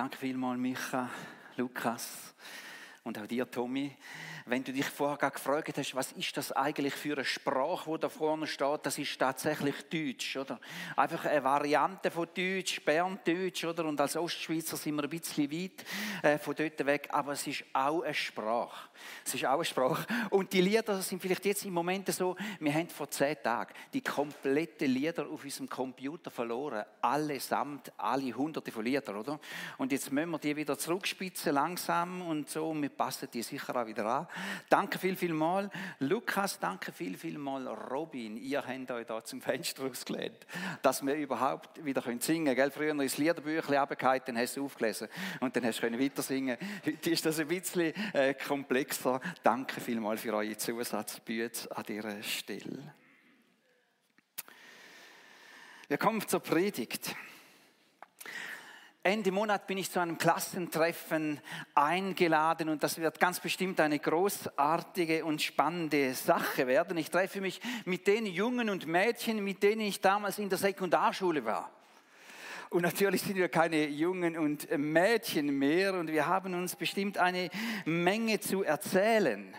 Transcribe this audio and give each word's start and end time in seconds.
Danke 0.00 0.16
vielmals, 0.16 0.58
Micha, 0.58 1.10
Lukas 1.58 2.34
und 3.02 3.18
auch 3.18 3.26
dir, 3.26 3.50
Tommy. 3.50 3.96
Wenn 4.44 4.62
du 4.62 4.72
dich 4.72 4.86
vorher 4.86 5.30
gefragt 5.30 5.78
hast, 5.78 5.94
was 5.94 6.12
ist 6.12 6.36
das 6.36 6.52
eigentlich 6.52 6.94
für 6.94 7.14
eine 7.14 7.24
Sprache, 7.24 7.86
wo 7.86 7.96
da 7.96 8.08
vorne 8.08 8.46
steht, 8.46 8.80
das 8.84 8.98
ist 8.98 9.18
tatsächlich 9.18 9.74
Deutsch, 9.88 10.36
oder? 10.36 10.60
Einfach 10.96 11.24
eine 11.24 11.42
Variante 11.42 12.10
von 12.10 12.28
Deutsch, 12.34 12.84
Berndeutsch, 12.84 13.64
oder? 13.64 13.84
Und 13.86 14.00
als 14.00 14.16
Ostschweizer 14.16 14.76
sind 14.76 14.96
wir 14.96 15.04
ein 15.04 15.10
bisschen 15.10 15.50
weit 15.50 15.84
äh, 16.22 16.38
von 16.38 16.54
dort 16.54 16.84
weg, 16.84 17.08
aber 17.10 17.32
es 17.32 17.46
ist 17.46 17.64
auch 17.72 18.02
eine 18.02 18.12
Sprache. 18.12 18.88
Es 19.24 19.34
ist 19.34 19.46
auch 19.46 19.54
eine 19.54 19.64
Sprache. 19.64 20.06
Und 20.30 20.52
die 20.52 20.60
Lieder 20.60 21.00
sind 21.00 21.22
vielleicht 21.22 21.44
jetzt 21.46 21.64
im 21.64 21.72
Moment 21.72 22.12
so, 22.12 22.36
wir 22.58 22.74
haben 22.74 22.88
vor 22.88 23.10
zehn 23.10 23.36
Tagen 23.42 23.72
die 23.94 24.02
kompletten 24.02 24.90
Lieder 24.90 25.26
auf 25.26 25.42
unserem 25.42 25.68
Computer 25.68 26.30
verloren. 26.30 26.84
Allesamt, 27.00 27.92
alle 27.96 28.34
hunderte 28.34 28.70
von 28.70 28.84
Liedern, 28.84 29.16
oder? 29.16 29.40
Und 29.78 29.92
jetzt 29.92 30.12
müssen 30.12 30.30
wir 30.30 30.38
die 30.38 30.56
wieder 30.56 30.76
zurückspitzen, 30.76 31.54
langsam 31.54 32.22
und 32.22 32.50
so, 32.50 32.68
und 32.68 32.89
wir 32.90 32.96
passen 32.96 33.28
die 33.32 33.42
sicher 33.42 33.76
auch 33.76 33.86
wieder 33.86 34.04
an. 34.04 34.26
Danke 34.68 34.98
viel, 34.98 35.16
viel 35.16 35.32
mal. 35.32 35.70
Lukas, 36.00 36.58
danke 36.58 36.92
viel, 36.92 37.16
viel 37.16 37.38
mal. 37.38 37.66
Robin, 37.66 38.36
ihr 38.36 38.66
habt 38.66 38.90
euch 38.90 39.06
da 39.06 39.24
zum 39.24 39.40
Fenster 39.40 39.84
ausgelehnt, 39.84 40.46
dass 40.82 41.04
wir 41.04 41.14
überhaupt 41.14 41.84
wieder 41.84 42.02
singen 42.02 42.44
können. 42.44 42.56
Gell? 42.56 42.70
Früher 42.70 42.94
das 42.94 43.18
Liederbüchlein 43.18 43.80
runtergefallen, 43.80 44.22
dann 44.26 44.38
hast 44.38 44.56
du 44.56 44.64
aufgelesen 44.64 45.08
und 45.40 45.54
dann 45.54 45.64
hast 45.64 45.80
du 45.80 46.00
weiter 46.00 46.22
singen 46.22 46.56
Heute 46.84 47.10
ist 47.10 47.24
das 47.24 47.38
ein 47.38 47.48
bisschen 47.48 47.94
äh, 48.12 48.34
komplexer. 48.34 49.20
Danke 49.42 49.80
viel 49.80 50.00
mal 50.00 50.16
für 50.16 50.34
eure 50.34 50.56
Zusatzbücher 50.56 51.76
an 51.76 51.84
dieser 51.84 52.22
Stelle. 52.22 52.94
Wir 55.88 55.98
kommen 55.98 56.26
zur 56.26 56.40
Predigt. 56.40 57.14
Ende 59.02 59.32
Monat 59.32 59.66
bin 59.66 59.78
ich 59.78 59.90
zu 59.90 59.98
einem 59.98 60.18
Klassentreffen 60.18 61.40
eingeladen 61.74 62.68
und 62.68 62.82
das 62.82 62.98
wird 62.98 63.18
ganz 63.18 63.40
bestimmt 63.40 63.80
eine 63.80 63.98
großartige 63.98 65.24
und 65.24 65.40
spannende 65.40 66.12
Sache 66.12 66.66
werden. 66.66 66.98
Ich 66.98 67.10
treffe 67.10 67.40
mich 67.40 67.62
mit 67.86 68.06
den 68.06 68.26
Jungen 68.26 68.68
und 68.68 68.86
Mädchen, 68.86 69.42
mit 69.42 69.62
denen 69.62 69.80
ich 69.80 70.02
damals 70.02 70.38
in 70.38 70.50
der 70.50 70.58
Sekundarschule 70.58 71.46
war. 71.46 71.70
Und 72.68 72.82
natürlich 72.82 73.22
sind 73.22 73.36
wir 73.36 73.48
keine 73.48 73.86
Jungen 73.86 74.36
und 74.36 74.70
Mädchen 74.76 75.58
mehr 75.58 75.94
und 75.94 76.08
wir 76.08 76.26
haben 76.26 76.52
uns 76.52 76.76
bestimmt 76.76 77.16
eine 77.16 77.48
Menge 77.86 78.38
zu 78.38 78.64
erzählen. 78.64 79.56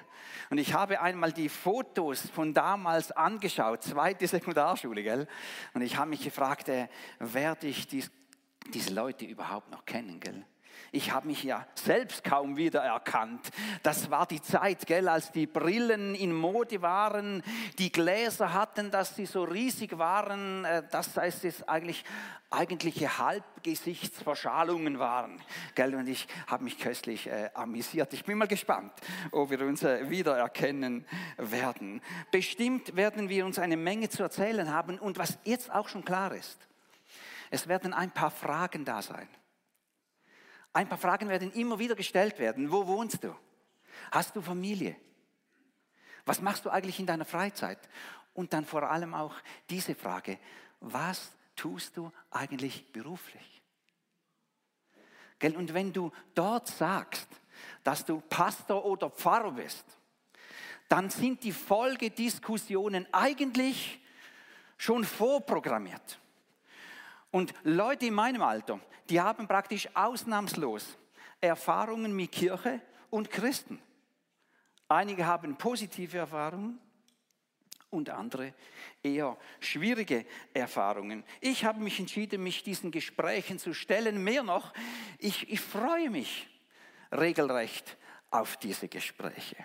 Und 0.52 0.59
ich 0.59 0.76
habe 0.76 1.02
einmal 1.02 1.33
die 1.33 1.50
Fotos 1.50 2.30
von 2.30 2.53
damals 2.53 3.11
angeschaut, 3.11 3.81
zweite 3.81 4.28
Sekundarschule, 4.28 5.02
gell? 5.02 5.28
Und 5.73 5.81
ich 5.81 5.98
habe 5.98 6.11
mich 6.11 6.23
gefragt, 6.23 6.70
äh, 6.70 6.89
werde 7.20 7.66
ich 7.67 7.88
dies 7.88 8.11
diese 8.73 8.94
Leute 8.94 9.26
überhaupt 9.26 9.72
noch 9.72 9.86
kennen, 9.86 10.20
gell? 10.20 10.45
Ich 10.94 11.14
habe 11.14 11.28
mich 11.28 11.44
ja 11.44 11.66
selbst 11.76 12.23
kaum 12.23 12.58
wiedererkannt. 12.58 13.50
Das 13.81 14.12
war 14.12 14.26
die 14.26 14.42
Zeit, 14.42 14.86
gell, 14.88 15.08
als 15.08 15.31
die 15.31 15.48
Brillen 15.48 16.16
in 16.16 16.34
Mode 16.34 16.82
waren, 16.82 17.44
die 17.78 17.94
Gläser 17.94 18.54
hatten, 18.54 18.92
dass 18.92 19.16
sie 19.16 19.26
so 19.26 19.44
riesig 19.44 19.98
waren, 19.98 20.66
äh, 20.66 20.84
das 20.92 21.16
heißt 21.16 21.45
es 21.45 21.66
eigentlich 21.67 22.04
eigentliche 22.50 23.17
Halbgesichtsverschalungen 23.17 25.00
waren. 25.00 25.42
Gell, 25.76 25.95
und 25.95 26.08
ich 26.08 26.28
habe 26.48 26.66
mich 26.66 26.78
köstlich 26.78 27.28
äh, 27.28 27.50
amüsiert. 27.54 28.12
Ich 28.12 28.26
bin 28.26 28.38
mal 28.38 28.48
gespannt, 28.48 28.92
ob 29.32 29.50
wir 29.50 29.62
uns 29.62 29.84
äh, 29.84 30.09
wiedererkennen 30.09 31.06
werden. 31.38 32.02
Bestimmt 32.32 32.98
werden 32.98 33.30
wir 33.30 33.45
uns 33.45 33.59
eine 33.59 33.78
Menge 33.78 34.09
zu 34.09 34.23
erzählen 34.23 34.73
haben 34.73 35.00
und 35.00 35.17
was 35.17 35.38
jetzt 35.45 35.72
auch 35.72 35.88
schon 35.88 36.04
klar 36.04 36.36
ist, 36.36 36.67
es 37.52 37.68
werden 37.68 37.94
ein 37.94 38.12
paar 38.12 38.32
Fragen 38.32 38.86
da 38.86 39.02
sein. 39.02 39.28
Ein 40.74 40.88
paar 40.88 40.98
Fragen 40.98 41.28
werden 41.28 41.52
immer 41.52 41.78
wieder 41.78 41.96
gestellt 41.96 42.40
werden. 42.40 42.72
Wo 42.72 42.88
wohnst 42.88 43.24
du? 43.24 43.36
Hast 44.10 44.36
du 44.36 44.42
Familie? 44.42 44.96
Was 46.26 46.42
machst 46.42 46.66
du 46.66 46.70
eigentlich 46.70 47.00
in 47.00 47.06
deiner 47.06 47.26
Freizeit? 47.26 47.78
Und 48.34 48.54
dann 48.54 48.66
vor 48.66 48.90
allem 48.90 49.14
auch 49.14 49.36
diese 49.70 49.95
Frage, 49.95 50.40
was 50.80 51.34
tust 51.58 51.98
du 51.98 52.10
eigentlich 52.32 52.90
beruflich? 52.94 53.61
Und 55.44 55.73
wenn 55.73 55.92
du 55.92 56.11
dort 56.34 56.70
sagst, 56.70 57.28
dass 57.84 58.06
du 58.06 58.22
Pastor 58.22 58.86
oder 58.86 59.10
Pfarrer 59.10 59.52
bist, 59.52 59.86
dann 60.88 61.10
sind 61.10 61.44
die 61.44 61.52
Folgediskussionen 61.52 63.08
eigentlich 63.11 64.00
schon 64.78 65.04
vorprogrammiert. 65.04 66.20
Und 67.31 67.53
Leute 67.64 68.08
in 68.08 68.14
meinem 68.14 68.42
Alter, 68.42 68.80
die 69.09 69.19
haben 69.19 69.47
praktisch 69.47 69.89
ausnahmslos 69.93 70.97
Erfahrungen 71.39 72.14
mit 72.14 72.31
Kirche 72.31 72.81
und 73.09 73.30
Christen. 73.30 73.81
Einige 74.87 75.25
haben 75.25 75.55
positive 75.55 76.17
Erfahrungen 76.17 76.80
und 77.89 78.09
andere 78.09 78.53
eher 79.03 79.37
schwierige 79.59 80.25
Erfahrungen. 80.53 81.23
Ich 81.39 81.65
habe 81.65 81.80
mich 81.80 81.99
entschieden, 81.99 82.43
mich 82.43 82.64
diesen 82.64 82.92
Gesprächen 82.92 83.59
zu 83.59 83.73
stellen. 83.73 84.23
Mehr 84.23 84.43
noch, 84.43 84.73
ich, 85.17 85.49
ich 85.49 85.61
freue 85.61 86.09
mich 86.09 86.48
regelrecht 87.11 87.98
auf 88.31 88.58
diese 88.58 88.87
Gespräche. 88.87 89.58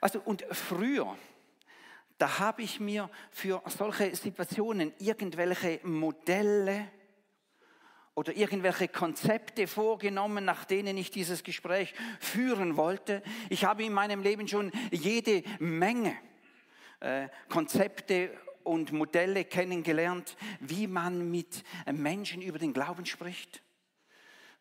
Also, 0.00 0.20
und 0.20 0.44
früher, 0.50 1.16
da 2.24 2.38
habe 2.38 2.62
ich 2.62 2.80
mir 2.80 3.10
für 3.30 3.62
solche 3.66 4.16
Situationen 4.16 4.94
irgendwelche 4.98 5.78
Modelle 5.82 6.86
oder 8.14 8.34
irgendwelche 8.34 8.88
Konzepte 8.88 9.66
vorgenommen, 9.66 10.42
nach 10.42 10.64
denen 10.64 10.96
ich 10.96 11.10
dieses 11.10 11.44
Gespräch 11.44 11.92
führen 12.20 12.78
wollte. 12.78 13.22
Ich 13.50 13.66
habe 13.66 13.84
in 13.84 13.92
meinem 13.92 14.22
Leben 14.22 14.48
schon 14.48 14.72
jede 14.90 15.42
Menge 15.58 16.16
äh, 17.00 17.28
Konzepte 17.50 18.30
und 18.62 18.90
Modelle 18.90 19.44
kennengelernt, 19.44 20.38
wie 20.60 20.86
man 20.86 21.30
mit 21.30 21.62
Menschen 21.92 22.40
über 22.40 22.58
den 22.58 22.72
Glauben 22.72 23.04
spricht 23.04 23.63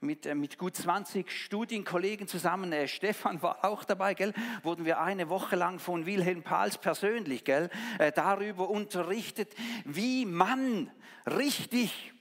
mit, 0.04 0.26
äh, 0.26 0.36
mit 0.36 0.58
gut 0.58 0.76
20 0.76 1.32
Studienkollegen 1.32 2.28
zusammen, 2.28 2.72
äh, 2.72 2.88
Stefan 2.88 3.42
war 3.42 3.66
auch 3.66 3.84
dabei, 3.84 4.14
gell, 4.14 4.34
wurden 4.62 4.86
wir 4.86 5.00
eine 5.00 5.30
Woche 5.30 5.56
lang 5.56 5.80
von 5.80 6.06
Wilhelm 6.06 6.44
Pals 6.44 6.78
persönlich 6.78 7.44
gell, 7.44 7.70
äh, 7.98 8.12
darüber 8.12 8.70
unterrichtet, 8.70 9.56
wie 9.86 10.26
man 10.26 10.92
richtig 11.26 12.14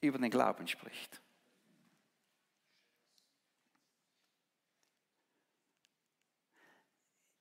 über 0.00 0.18
den 0.18 0.30
Glauben 0.30 0.66
spricht. 0.66 1.22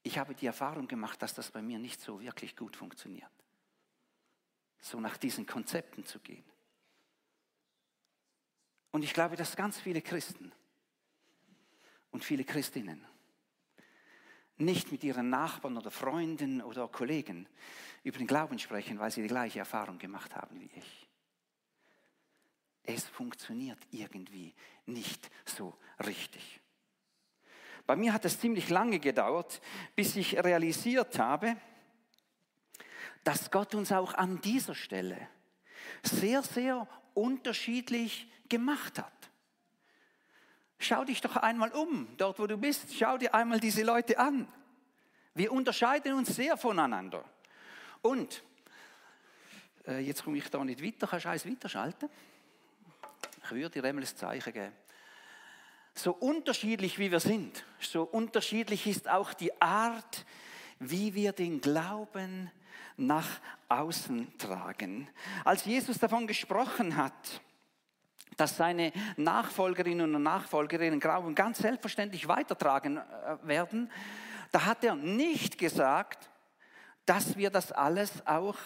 Ich 0.03 0.17
habe 0.17 0.35
die 0.35 0.45
Erfahrung 0.45 0.87
gemacht, 0.87 1.21
dass 1.21 1.33
das 1.33 1.51
bei 1.51 1.61
mir 1.61 1.79
nicht 1.79 2.01
so 2.01 2.21
wirklich 2.21 2.55
gut 2.55 2.75
funktioniert, 2.75 3.31
so 4.79 4.99
nach 4.99 5.17
diesen 5.17 5.45
Konzepten 5.45 6.05
zu 6.05 6.19
gehen. 6.19 6.43
Und 8.91 9.03
ich 9.03 9.13
glaube, 9.13 9.35
dass 9.35 9.55
ganz 9.55 9.79
viele 9.79 10.01
Christen 10.01 10.51
und 12.11 12.23
viele 12.23 12.43
Christinnen 12.43 13.05
nicht 14.57 14.91
mit 14.91 15.03
ihren 15.03 15.29
Nachbarn 15.29 15.77
oder 15.77 15.91
Freunden 15.91 16.61
oder 16.61 16.87
Kollegen 16.87 17.47
über 18.03 18.17
den 18.17 18.27
Glauben 18.27 18.59
sprechen, 18.59 18.99
weil 18.99 19.11
sie 19.11 19.21
die 19.21 19.27
gleiche 19.27 19.59
Erfahrung 19.59 19.97
gemacht 19.97 20.35
haben 20.35 20.59
wie 20.59 20.69
ich. 20.75 21.07
Es 22.83 23.07
funktioniert 23.07 23.79
irgendwie 23.91 24.53
nicht 24.85 25.29
so 25.45 25.77
richtig. 26.05 26.59
Bei 27.85 27.95
mir 27.95 28.13
hat 28.13 28.25
es 28.25 28.39
ziemlich 28.39 28.69
lange 28.69 28.99
gedauert, 28.99 29.61
bis 29.95 30.15
ich 30.15 30.37
realisiert 30.37 31.17
habe, 31.17 31.57
dass 33.23 33.51
Gott 33.51 33.75
uns 33.75 33.91
auch 33.91 34.13
an 34.13 34.41
dieser 34.41 34.75
Stelle 34.75 35.27
sehr, 36.03 36.41
sehr 36.41 36.87
unterschiedlich 37.13 38.31
gemacht 38.51 38.99
hat. 38.99 39.11
Schau 40.77 41.03
dich 41.05 41.21
doch 41.21 41.37
einmal 41.37 41.71
um, 41.71 42.07
dort 42.17 42.37
wo 42.37 42.47
du 42.47 42.57
bist. 42.57 42.93
Schau 42.93 43.17
dir 43.17 43.33
einmal 43.33 43.59
diese 43.59 43.83
Leute 43.83 44.19
an. 44.19 44.47
Wir 45.33 45.51
unterscheiden 45.51 46.13
uns 46.13 46.35
sehr 46.35 46.57
voneinander. 46.57 47.23
Und, 48.01 48.43
äh, 49.87 49.99
jetzt 49.99 50.23
komme 50.23 50.37
ich 50.37 50.49
da 50.49 50.63
nicht 50.63 50.83
weiter, 50.83 51.07
kannst 51.07 51.25
du 51.25 51.29
eins 51.29 51.45
weiterschalten? 51.45 52.09
Ich 53.43 53.51
würde 53.51 53.69
dir 53.69 53.83
einmal 53.87 54.03
ein 54.03 54.15
Zeichen 54.15 54.53
geben. 54.53 54.73
So 55.93 56.13
unterschiedlich 56.13 56.97
wie 56.99 57.11
wir 57.11 57.19
sind, 57.19 57.63
so 57.79 58.03
unterschiedlich 58.03 58.87
ist 58.87 59.09
auch 59.09 59.33
die 59.33 59.61
Art, 59.61 60.25
wie 60.79 61.13
wir 61.13 61.31
den 61.31 61.61
Glauben 61.61 62.49
nach 62.97 63.27
außen 63.69 64.37
tragen. 64.37 65.07
Als 65.43 65.65
Jesus 65.65 65.99
davon 65.99 66.27
gesprochen 66.27 66.95
hat, 66.95 67.41
dass 68.37 68.57
seine 68.57 68.91
Nachfolgerinnen 69.17 70.15
und 70.15 70.23
Nachfolgerinnen 70.23 70.99
Glauben 70.99 71.35
ganz 71.35 71.59
selbstverständlich 71.59 72.27
weitertragen 72.27 72.97
äh, 72.97 73.01
werden, 73.43 73.91
da 74.51 74.65
hat 74.65 74.83
er 74.83 74.95
nicht 74.95 75.57
gesagt, 75.57 76.29
dass 77.05 77.37
wir 77.37 77.49
das 77.49 77.71
alles 77.71 78.25
auch 78.27 78.57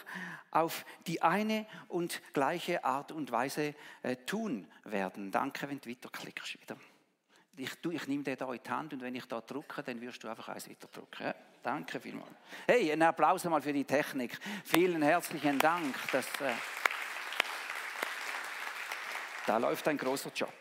auf 0.52 0.86
die 1.08 1.22
eine 1.22 1.66
und 1.88 2.22
gleiche 2.34 2.84
Art 2.84 3.12
und 3.12 3.32
Weise 3.32 3.76
äh, 4.02 4.16
tun 4.16 4.68
werden. 4.84 5.32
Danke, 5.32 5.70
wenn 5.70 5.80
du 5.80 5.90
weiterklickst 5.90 6.62
wieder. 6.62 6.78
Ich, 7.58 7.74
du, 7.82 7.92
ich 7.92 8.08
nehme 8.08 8.24
den 8.24 8.38
da 8.38 8.52
in 8.52 8.60
die 8.64 8.70
Hand 8.70 8.94
und 8.94 9.02
wenn 9.02 9.16
ich 9.16 9.26
da 9.26 9.40
drücke, 9.40 9.82
dann 9.82 10.02
wirst 10.02 10.24
du 10.24 10.28
einfach 10.28 10.50
eins 10.50 10.70
weiter 10.70 10.90
drücken. 10.92 11.24
Ja, 11.24 11.36
danke 11.64 12.00
vielmals. 12.00 12.32
Hey, 12.68 12.92
einen 12.92 13.04
Applaus 13.04 13.46
einmal 13.46 13.62
für 13.62 13.72
die 13.72 13.86
Technik. 13.86 14.38
Vielen 14.66 15.02
herzlichen 15.02 15.58
Dank. 15.58 15.96
Dass, 16.12 16.26
äh, 16.42 16.54
da 19.46 19.58
läuft 19.58 19.88
ein 19.88 19.98
großer 19.98 20.32
Job. 20.34 20.54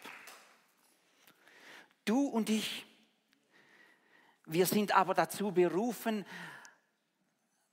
Du 2.04 2.26
und 2.26 2.50
ich, 2.50 2.84
wir 4.46 4.66
sind 4.66 4.94
aber 4.94 5.14
dazu 5.14 5.52
berufen, 5.52 6.24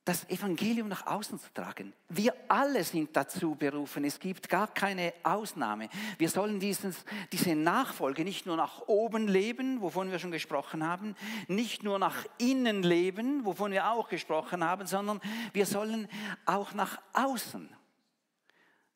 das 0.03 0.27
Evangelium 0.29 0.87
nach 0.87 1.05
außen 1.05 1.39
zu 1.39 1.53
tragen. 1.53 1.93
Wir 2.09 2.33
alle 2.47 2.83
sind 2.83 3.15
dazu 3.15 3.53
berufen. 3.53 4.03
Es 4.03 4.19
gibt 4.19 4.49
gar 4.49 4.67
keine 4.67 5.13
Ausnahme. 5.21 5.89
Wir 6.17 6.27
sollen 6.27 6.59
dieses, 6.59 7.05
diese 7.31 7.55
Nachfolge 7.55 8.23
nicht 8.23 8.47
nur 8.47 8.57
nach 8.57 8.87
oben 8.87 9.27
leben, 9.27 9.79
wovon 9.79 10.09
wir 10.09 10.17
schon 10.17 10.31
gesprochen 10.31 10.83
haben, 10.83 11.15
nicht 11.47 11.83
nur 11.83 11.99
nach 11.99 12.25
innen 12.39 12.81
leben, 12.81 13.45
wovon 13.45 13.71
wir 13.71 13.91
auch 13.91 14.09
gesprochen 14.09 14.63
haben, 14.63 14.87
sondern 14.87 15.21
wir 15.53 15.67
sollen 15.67 16.07
auch 16.45 16.73
nach 16.73 16.99
außen 17.13 17.69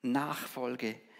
Nachfolge 0.01 0.87
leben. 0.87 1.14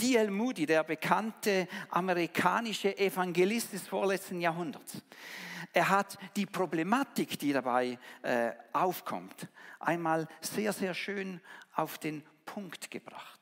D.L. 0.00 0.30
Moody, 0.30 0.66
der 0.66 0.82
bekannte 0.84 1.68
amerikanische 1.90 2.96
Evangelist 2.98 3.72
des 3.72 3.86
vorletzten 3.86 4.40
Jahrhunderts, 4.40 5.02
er 5.72 5.88
hat 5.88 6.18
die 6.34 6.46
Problematik, 6.46 7.38
die 7.38 7.52
dabei 7.52 7.98
äh, 8.22 8.50
aufkommt, 8.72 9.46
einmal 9.78 10.26
sehr, 10.40 10.72
sehr 10.72 10.94
schön 10.94 11.40
auf 11.74 11.98
den 11.98 12.24
Punkt 12.44 12.90
gebracht. 12.90 13.39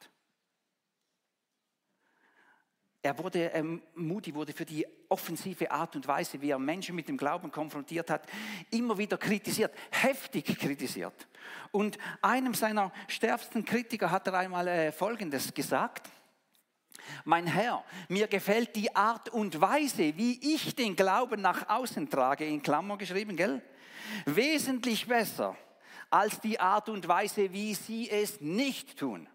Er 3.00 3.16
wurde, 3.16 3.46
ähm, 3.54 3.80
Moody 3.94 4.34
wurde 4.34 4.52
für 4.52 4.64
die 4.64 4.84
offensive 5.08 5.70
Art 5.70 5.94
und 5.94 6.06
Weise, 6.08 6.40
wie 6.42 6.50
er 6.50 6.58
Menschen 6.58 6.96
mit 6.96 7.08
dem 7.08 7.16
Glauben 7.16 7.50
konfrontiert 7.50 8.10
hat, 8.10 8.26
immer 8.70 8.98
wieder 8.98 9.16
kritisiert, 9.16 9.72
heftig 9.90 10.58
kritisiert. 10.58 11.28
Und 11.70 11.96
einem 12.20 12.54
seiner 12.54 12.92
stärksten 13.06 13.64
Kritiker 13.64 14.10
hat 14.10 14.26
er 14.26 14.34
einmal 14.34 14.66
äh, 14.66 14.92
Folgendes 14.92 15.54
gesagt. 15.54 16.10
Mein 17.24 17.46
Herr, 17.46 17.84
mir 18.08 18.26
gefällt 18.26 18.74
die 18.74 18.94
Art 18.94 19.28
und 19.28 19.60
Weise, 19.60 20.16
wie 20.16 20.54
ich 20.54 20.74
den 20.74 20.96
Glauben 20.96 21.40
nach 21.40 21.68
außen 21.68 22.10
trage, 22.10 22.44
in 22.44 22.62
Klammer 22.62 22.98
geschrieben, 22.98 23.36
gell? 23.36 23.62
Wesentlich 24.26 25.06
besser 25.06 25.56
als 26.10 26.40
die 26.40 26.58
Art 26.58 26.88
und 26.88 27.06
Weise, 27.06 27.52
wie 27.52 27.74
Sie 27.74 28.10
es 28.10 28.40
nicht 28.40 28.98
tun. 28.98 29.28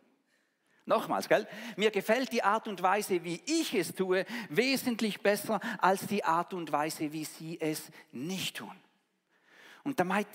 Nochmals, 0.85 1.30
gell? 1.30 1.47
Mir 1.77 1.91
gefällt 1.91 2.33
die 2.33 2.44
Art 2.44 2.68
und 2.68 2.81
Weise, 2.81 3.24
wie 3.24 3.41
ich 3.45 3.74
es 3.74 3.95
tue, 3.95 4.25
wesentlich 4.50 5.21
besser 5.21 5.59
als 5.80 6.07
die 6.07 6.25
Art 6.25 6.53
und 6.53 6.71
Weise, 6.71 7.13
wie 7.13 7.24
Sie 7.24 7.59
es 7.62 7.89
nicht 8.12 8.57
tun. 8.57 8.75
Und 9.83 10.00
damit 10.00 10.27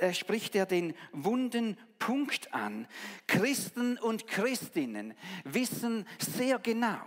äh, 0.00 0.12
spricht 0.12 0.54
er 0.56 0.66
den 0.66 0.94
wunden 1.12 1.76
Punkt 1.98 2.52
an. 2.52 2.88
Christen 3.26 3.98
und 3.98 4.26
Christinnen 4.26 5.14
wissen 5.44 6.06
sehr 6.18 6.58
genau, 6.58 7.00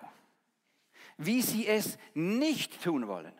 wie 1.17 1.41
sie 1.41 1.67
es 1.67 1.97
nicht 2.13 2.81
tun 2.81 3.07
wollen. 3.07 3.33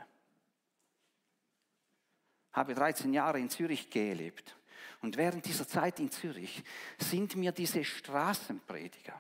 Ich 2.52 2.58
habe 2.58 2.76
13 2.76 3.14
Jahre 3.14 3.40
in 3.40 3.50
Zürich 3.50 3.90
gelebt. 3.90 4.56
Und 5.02 5.18
während 5.18 5.46
dieser 5.46 5.68
Zeit 5.68 6.00
in 6.00 6.12
Zürich 6.12 6.64
sind 6.98 7.36
mir 7.36 7.52
diese 7.52 7.84
Straßenprediger, 7.84 9.20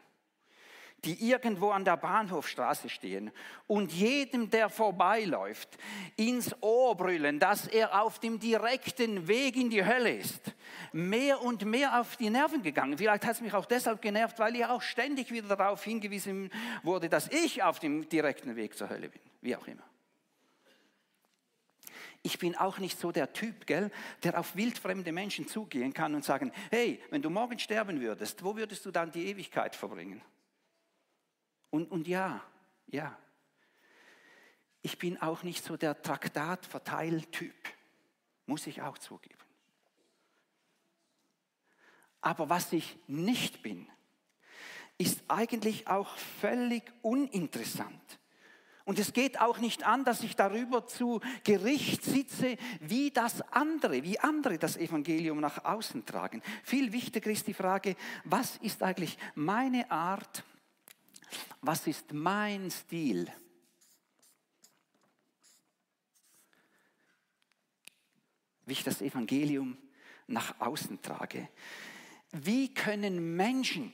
die 1.05 1.29
irgendwo 1.29 1.69
an 1.71 1.85
der 1.85 1.97
Bahnhofstraße 1.97 2.89
stehen 2.89 3.31
und 3.67 3.91
jedem, 3.91 4.50
der 4.50 4.69
vorbeiläuft, 4.69 5.77
ins 6.15 6.55
Ohr 6.61 6.95
brüllen, 6.95 7.39
dass 7.39 7.67
er 7.67 8.01
auf 8.01 8.19
dem 8.19 8.39
direkten 8.39 9.27
Weg 9.27 9.55
in 9.55 9.69
die 9.69 9.85
Hölle 9.85 10.15
ist, 10.15 10.53
mehr 10.91 11.41
und 11.41 11.65
mehr 11.65 12.00
auf 12.00 12.15
die 12.17 12.29
Nerven 12.29 12.61
gegangen. 12.61 12.97
Vielleicht 12.97 13.25
hat 13.25 13.35
es 13.35 13.41
mich 13.41 13.53
auch 13.53 13.65
deshalb 13.65 14.01
genervt, 14.01 14.39
weil 14.39 14.55
ich 14.55 14.65
auch 14.65 14.81
ständig 14.81 15.31
wieder 15.31 15.55
darauf 15.55 15.83
hingewiesen 15.83 16.50
wurde, 16.83 17.09
dass 17.09 17.27
ich 17.29 17.63
auf 17.63 17.79
dem 17.79 18.07
direkten 18.07 18.56
Weg 18.56 18.77
zur 18.77 18.89
Hölle 18.89 19.09
bin, 19.09 19.21
wie 19.41 19.56
auch 19.56 19.67
immer. 19.67 19.83
Ich 22.25 22.39
bin 22.39 22.56
auch 22.56 22.77
nicht 22.77 22.97
so 22.97 23.11
der 23.11 23.33
Typ, 23.33 23.67
gell, 23.67 23.91
der 24.23 24.39
auf 24.39 24.56
wildfremde 24.56 25.11
Menschen 25.11 25.45
zugehen 25.45 25.94
kann 25.94 26.15
und 26.15 26.23
sagen, 26.23 26.53
hey, 26.71 27.01
wenn 27.09 27.21
du 27.21 27.29
morgen 27.29 27.59
sterben 27.59 27.99
würdest, 27.99 28.45
wo 28.45 28.56
würdest 28.56 28.85
du 28.85 28.91
dann 28.91 29.11
die 29.11 29.27
Ewigkeit 29.27 29.75
verbringen? 29.75 30.21
Und, 31.73 31.89
und 31.89 32.07
ja, 32.07 32.39
ja, 32.85 33.17
ich 34.83 34.99
bin 34.99 35.19
auch 35.19 35.41
nicht 35.41 35.63
so 35.63 35.75
der 35.75 35.99
Traktatverteiltyp, 35.99 37.55
muss 38.45 38.67
ich 38.67 38.83
auch 38.83 38.99
zugeben. 38.99 39.43
Aber 42.21 42.47
was 42.47 42.71
ich 42.73 42.95
nicht 43.07 43.63
bin, 43.63 43.87
ist 44.99 45.23
eigentlich 45.27 45.87
auch 45.87 46.15
völlig 46.15 46.83
uninteressant. 47.01 48.19
Und 48.85 48.99
es 48.99 49.11
geht 49.11 49.41
auch 49.41 49.57
nicht 49.57 49.83
an, 49.83 50.03
dass 50.03 50.21
ich 50.21 50.35
darüber 50.35 50.85
zu 50.85 51.21
Gericht 51.43 52.03
sitze, 52.03 52.57
wie 52.81 53.09
das 53.09 53.41
andere, 53.51 54.03
wie 54.03 54.19
andere 54.19 54.59
das 54.59 54.77
Evangelium 54.77 55.39
nach 55.39 55.65
außen 55.65 56.05
tragen. 56.05 56.43
Viel 56.63 56.93
wichtiger 56.93 57.31
ist 57.31 57.47
die 57.47 57.55
Frage, 57.55 57.95
was 58.25 58.57
ist 58.57 58.83
eigentlich 58.83 59.17
meine 59.33 59.89
Art, 59.89 60.43
was 61.62 61.88
ist 61.88 62.13
mein 62.13 62.69
Stil? 62.71 63.31
Wie 68.65 68.74
ich 68.74 68.83
das 68.83 69.01
Evangelium 69.01 69.77
nach 70.27 70.59
außen 70.59 71.01
trage. 71.01 71.50
Wie 72.31 72.74
können 72.74 73.35
Menschen, 73.35 73.94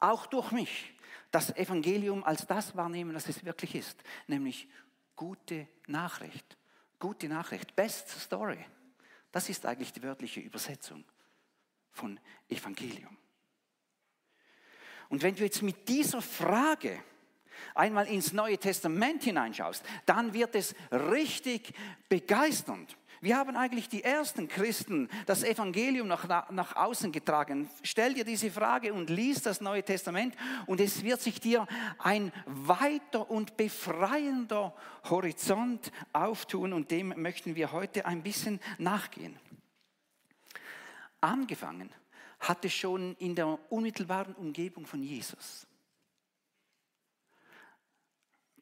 auch 0.00 0.26
durch 0.26 0.50
mich, 0.52 0.94
das 1.30 1.54
Evangelium 1.56 2.22
als 2.24 2.46
das 2.46 2.76
wahrnehmen, 2.76 3.14
was 3.14 3.28
es 3.28 3.44
wirklich 3.44 3.74
ist, 3.74 4.02
nämlich 4.26 4.68
gute 5.16 5.68
Nachricht. 5.86 6.56
Gute 6.98 7.28
Nachricht, 7.28 7.74
best 7.74 8.08
story. 8.08 8.64
Das 9.32 9.48
ist 9.48 9.66
eigentlich 9.66 9.92
die 9.92 10.02
wörtliche 10.02 10.40
Übersetzung 10.40 11.04
von 11.90 12.18
Evangelium. 12.48 13.16
Und 15.08 15.22
wenn 15.22 15.34
du 15.34 15.44
jetzt 15.44 15.62
mit 15.62 15.88
dieser 15.88 16.22
Frage 16.22 16.98
einmal 17.74 18.06
ins 18.06 18.32
Neue 18.32 18.58
Testament 18.58 19.22
hineinschaust, 19.24 19.84
dann 20.06 20.32
wird 20.32 20.54
es 20.54 20.74
richtig 20.90 21.74
begeisternd. 22.08 22.96
Wir 23.20 23.38
haben 23.38 23.56
eigentlich 23.56 23.88
die 23.88 24.04
ersten 24.04 24.48
Christen 24.48 25.08
das 25.24 25.44
Evangelium 25.44 26.08
nach, 26.08 26.50
nach 26.50 26.76
außen 26.76 27.10
getragen. 27.10 27.70
Stell 27.82 28.12
dir 28.12 28.24
diese 28.24 28.50
Frage 28.50 28.92
und 28.92 29.08
lies 29.08 29.40
das 29.40 29.62
Neue 29.62 29.82
Testament 29.82 30.34
und 30.66 30.78
es 30.78 31.02
wird 31.02 31.22
sich 31.22 31.40
dir 31.40 31.66
ein 31.98 32.32
weiter 32.44 33.30
und 33.30 33.56
befreiender 33.56 34.74
Horizont 35.08 35.90
auftun 36.12 36.74
und 36.74 36.90
dem 36.90 37.14
möchten 37.16 37.54
wir 37.54 37.72
heute 37.72 38.04
ein 38.04 38.22
bisschen 38.22 38.60
nachgehen. 38.76 39.38
Angefangen 41.22 41.90
hatte 42.48 42.68
schon 42.70 43.16
in 43.16 43.34
der 43.34 43.58
unmittelbaren 43.70 44.34
Umgebung 44.34 44.86
von 44.86 45.02
Jesus. 45.02 45.66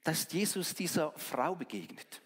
Dass 0.05 0.33
Jesus 0.33 0.75
dieser 0.75 1.13
Frau 1.13 1.55
begegnet 1.55 2.23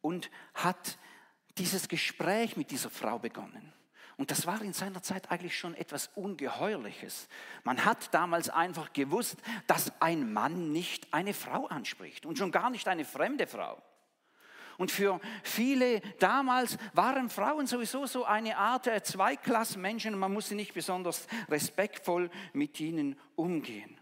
und 0.00 0.30
hat 0.54 0.98
dieses 1.58 1.88
Gespräch 1.88 2.56
mit 2.56 2.70
dieser 2.70 2.90
Frau 2.90 3.18
begonnen. 3.18 3.72
Und 4.16 4.30
das 4.30 4.46
war 4.46 4.62
in 4.62 4.72
seiner 4.72 5.02
Zeit 5.02 5.30
eigentlich 5.30 5.58
schon 5.58 5.74
etwas 5.74 6.08
Ungeheuerliches. 6.14 7.28
Man 7.64 7.84
hat 7.84 8.14
damals 8.14 8.48
einfach 8.48 8.92
gewusst, 8.94 9.36
dass 9.66 9.92
ein 10.00 10.32
Mann 10.32 10.72
nicht 10.72 11.12
eine 11.12 11.34
Frau 11.34 11.66
anspricht 11.66 12.24
und 12.24 12.38
schon 12.38 12.50
gar 12.50 12.70
nicht 12.70 12.88
eine 12.88 13.04
fremde 13.04 13.46
Frau. 13.46 13.82
Und 14.78 14.90
für 14.90 15.20
viele 15.42 16.00
damals 16.18 16.76
waren 16.92 17.30
Frauen 17.30 17.66
sowieso 17.66 18.06
so 18.06 18.24
eine 18.24 18.56
Art 18.56 18.88
Zweiklassenmenschen 19.06 20.14
und 20.14 20.20
man 20.20 20.32
musste 20.32 20.54
nicht 20.54 20.74
besonders 20.74 21.26
respektvoll 21.48 22.30
mit 22.52 22.78
ihnen 22.80 23.18
umgehen. 23.36 23.98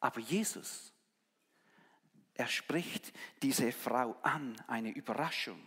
Aber 0.00 0.20
Jesus, 0.20 0.92
er 2.34 2.46
spricht 2.46 3.12
diese 3.42 3.72
Frau 3.72 4.16
an, 4.22 4.54
eine 4.68 4.90
Überraschung. 4.90 5.60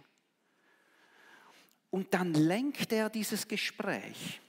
Und 1.89 2.13
dann 2.13 2.33
lenkt 2.33 2.93
er 2.93 3.10
dieses 3.10 3.48
Gespräch 3.48 4.39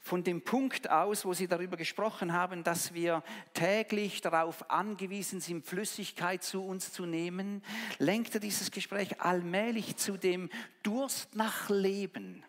von 0.00 0.24
dem 0.24 0.42
Punkt 0.42 0.90
aus, 0.90 1.26
wo 1.26 1.34
Sie 1.34 1.46
darüber 1.46 1.76
gesprochen 1.76 2.32
haben, 2.32 2.64
dass 2.64 2.94
wir 2.94 3.22
täglich 3.52 4.22
darauf 4.22 4.70
angewiesen 4.70 5.40
sind, 5.40 5.66
Flüssigkeit 5.66 6.42
zu 6.42 6.64
uns 6.64 6.92
zu 6.92 7.04
nehmen, 7.04 7.62
lenkt 7.98 8.34
er 8.34 8.40
dieses 8.40 8.70
Gespräch 8.70 9.20
allmählich 9.20 9.96
zu 9.96 10.16
dem 10.16 10.48
Durst 10.82 11.36
nach 11.36 11.68
Leben, 11.68 12.42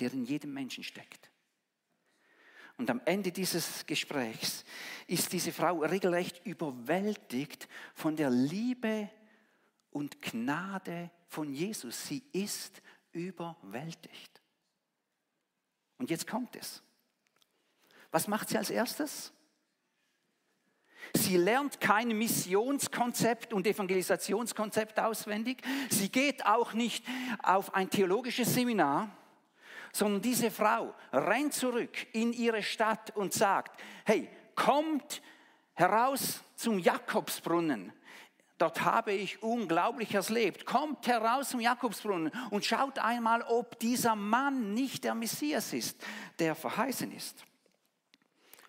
der 0.00 0.12
in 0.12 0.24
jedem 0.24 0.52
Menschen 0.52 0.82
steckt. 0.82 1.30
Und 2.76 2.90
am 2.90 3.00
Ende 3.06 3.32
dieses 3.32 3.86
Gesprächs 3.86 4.64
ist 5.06 5.32
diese 5.32 5.52
Frau 5.52 5.78
regelrecht 5.78 6.44
überwältigt 6.44 7.68
von 7.94 8.16
der 8.16 8.30
Liebe 8.30 9.08
und 9.90 10.20
Gnade 10.20 11.10
von 11.28 11.54
Jesus. 11.54 12.06
Sie 12.06 12.22
ist 12.32 12.82
überwältigt. 13.12 14.35
Und 15.98 16.10
jetzt 16.10 16.26
kommt 16.26 16.56
es. 16.56 16.82
Was 18.10 18.28
macht 18.28 18.48
sie 18.48 18.58
als 18.58 18.70
erstes? 18.70 19.32
Sie 21.14 21.36
lernt 21.36 21.80
kein 21.80 22.08
Missionskonzept 22.08 23.52
und 23.52 23.66
Evangelisationskonzept 23.66 24.98
auswendig. 24.98 25.62
Sie 25.90 26.10
geht 26.10 26.44
auch 26.44 26.72
nicht 26.72 27.04
auf 27.42 27.74
ein 27.74 27.90
theologisches 27.90 28.52
Seminar, 28.54 29.10
sondern 29.92 30.20
diese 30.20 30.50
Frau 30.50 30.94
rennt 31.12 31.54
zurück 31.54 32.06
in 32.12 32.32
ihre 32.32 32.62
Stadt 32.62 33.16
und 33.16 33.32
sagt, 33.32 33.80
hey, 34.04 34.28
kommt 34.54 35.22
heraus 35.74 36.40
zum 36.54 36.78
Jakobsbrunnen. 36.78 37.92
Dort 38.58 38.82
habe 38.82 39.12
ich 39.12 39.42
Unglaubliches 39.42 40.28
erlebt. 40.28 40.64
Kommt 40.64 41.06
heraus 41.06 41.50
zum 41.50 41.60
Jakobsbrunnen 41.60 42.32
und 42.50 42.64
schaut 42.64 42.98
einmal, 42.98 43.42
ob 43.42 43.78
dieser 43.78 44.16
Mann 44.16 44.72
nicht 44.72 45.04
der 45.04 45.14
Messias 45.14 45.72
ist, 45.72 46.02
der 46.38 46.54
verheißen 46.54 47.12
ist. 47.12 47.44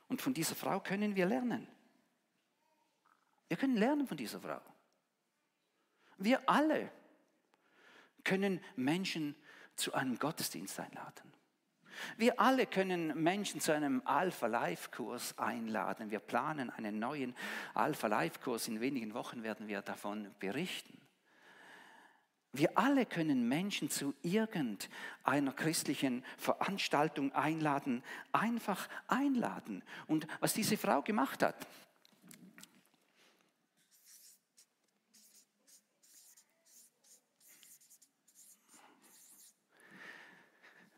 Und 0.10 0.22
von 0.22 0.34
dieser 0.34 0.56
Frau 0.56 0.80
können 0.80 1.16
wir 1.16 1.26
lernen. 1.26 1.68
Wir 3.48 3.58
können 3.58 3.78
lernen 3.78 4.08
von 4.08 4.18
dieser 4.18 4.42
Frau. 4.42 4.62
Wir 6.18 6.50
alle 6.50 6.92
können 8.24 8.62
Menschen 8.76 9.36
zu 9.76 9.94
einem 9.94 10.20
Gottesdienst 10.20 10.80
einladen. 10.80 11.34
Wir 12.18 12.40
alle 12.40 12.66
können 12.66 13.22
Menschen 13.22 13.62
zu 13.62 13.72
einem 13.74 14.02
Alpha-Life-Kurs 14.06 15.38
einladen. 15.38 16.12
Wir 16.12 16.20
planen 16.20 16.70
einen 16.70 17.00
neuen 17.00 17.36
Alpha-Life-Kurs. 17.74 18.68
In 18.68 18.82
wenigen 18.82 19.14
Wochen 19.14 19.44
werden 19.44 19.68
wir 19.68 19.82
davon 19.82 20.28
berichten. 20.40 20.98
Wir 22.54 22.78
alle 22.78 23.06
können 23.06 23.48
Menschen 23.48 23.90
zu 23.90 24.16
irgendeiner 24.24 25.54
christlichen 25.56 26.24
Veranstaltung 26.38 27.32
einladen, 27.34 28.04
einfach 28.32 28.88
einladen. 29.08 29.84
Und 30.08 30.28
was 30.40 30.54
diese 30.54 30.78
Frau 30.78 31.02
gemacht 31.02 31.44
hat, 31.44 31.68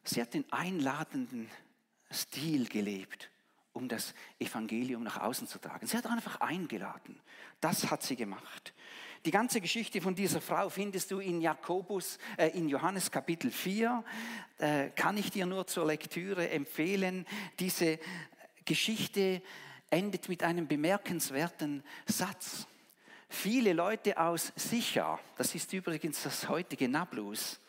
Sie 0.10 0.22
hat 0.22 0.34
den 0.34 0.52
einladenden 0.52 1.48
Stil 2.12 2.68
gelebt, 2.68 3.30
um 3.74 3.88
das 3.88 4.16
Evangelium 4.40 5.04
nach 5.04 5.22
außen 5.22 5.48
zu 5.48 5.60
tragen. 5.60 5.86
Sie 5.86 5.96
hat 5.96 6.08
einfach 6.08 6.42
eingeladen. 6.42 7.20
Das 7.62 7.92
hat 7.92 8.02
sie 8.02 8.16
gemacht. 8.16 8.74
Die 9.26 9.30
ganze 9.30 9.62
Geschichte 9.62 10.02
von 10.02 10.16
dieser 10.16 10.42
Frau 10.42 10.70
findest 10.70 11.12
du 11.12 11.20
in 11.20 11.42
Jakobus, 11.42 12.18
äh, 12.38 12.48
in 12.58 12.70
Johannes 12.70 13.12
Kapitel 13.12 13.52
4. 13.52 14.04
Äh, 14.58 14.90
kann 14.96 15.16
ich 15.16 15.30
dir 15.30 15.46
nur 15.46 15.68
zur 15.68 15.86
Lektüre 15.86 16.50
empfehlen. 16.50 17.28
Diese 17.60 18.00
Geschichte 18.66 19.44
endet 19.92 20.28
mit 20.28 20.42
einem 20.42 20.68
bemerkenswerten 20.68 21.84
Satz. 22.08 22.66
Viele 23.28 23.74
Leute 23.74 24.18
aus 24.18 24.54
Sicher, 24.56 25.20
das 25.38 25.54
ist 25.54 25.72
übrigens 25.72 26.24
das 26.24 26.50
heutige 26.50 26.90
Nablus, 26.90 27.60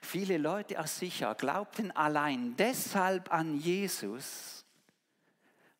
Viele 0.00 0.38
Leute 0.38 0.80
aus 0.80 0.98
sicher 0.98 1.34
glaubten 1.34 1.90
allein 1.92 2.56
deshalb 2.56 3.32
an 3.32 3.58
Jesus, 3.58 4.64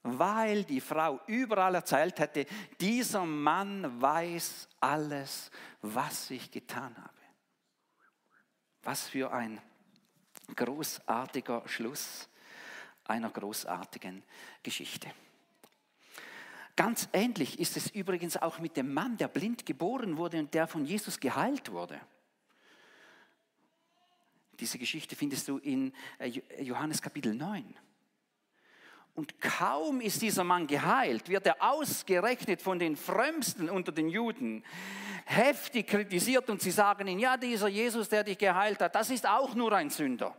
weil 0.02 0.64
die 0.64 0.80
Frau 0.80 1.20
überall 1.26 1.74
erzählt 1.74 2.18
hätte, 2.18 2.46
dieser 2.80 3.24
Mann 3.24 4.00
weiß 4.00 4.68
alles, 4.80 5.50
was 5.82 6.30
ich 6.30 6.50
getan 6.50 6.96
habe. 6.96 7.14
Was 8.82 9.08
für 9.08 9.32
ein 9.32 9.60
großartiger 10.54 11.66
Schluss 11.66 12.28
einer 13.04 13.30
großartigen 13.30 14.22
Geschichte. 14.62 15.10
Ganz 16.76 17.08
ähnlich 17.12 17.58
ist 17.58 17.76
es 17.76 17.90
übrigens 17.90 18.36
auch 18.36 18.58
mit 18.58 18.76
dem 18.76 18.94
Mann, 18.94 19.16
der 19.16 19.28
blind 19.28 19.66
geboren 19.66 20.16
wurde 20.16 20.38
und 20.38 20.54
der 20.54 20.66
von 20.66 20.86
Jesus 20.86 21.20
geheilt 21.20 21.72
wurde. 21.72 22.00
Diese 24.60 24.78
Geschichte 24.78 25.16
findest 25.16 25.48
du 25.48 25.58
in 25.58 25.92
äh, 26.18 26.28
Johannes 26.60 27.00
Kapitel 27.00 27.34
9. 27.34 27.74
Und 29.14 29.40
kaum 29.40 30.00
ist 30.00 30.22
dieser 30.22 30.44
Mann 30.44 30.66
geheilt, 30.66 31.28
wird 31.28 31.46
er 31.46 31.56
ausgerechnet 31.60 32.62
von 32.62 32.78
den 32.78 32.96
Frömmsten 32.96 33.68
unter 33.68 33.90
den 33.90 34.08
Juden 34.08 34.64
heftig 35.24 35.88
kritisiert 35.88 36.48
und 36.48 36.62
sie 36.62 36.70
sagen 36.70 37.06
ihm, 37.08 37.18
ja, 37.18 37.36
dieser 37.36 37.68
Jesus, 37.68 38.08
der 38.08 38.24
dich 38.24 38.38
geheilt 38.38 38.80
hat, 38.80 38.94
das 38.94 39.10
ist 39.10 39.26
auch 39.26 39.54
nur 39.54 39.72
ein 39.72 39.90
Sünder 39.90 40.34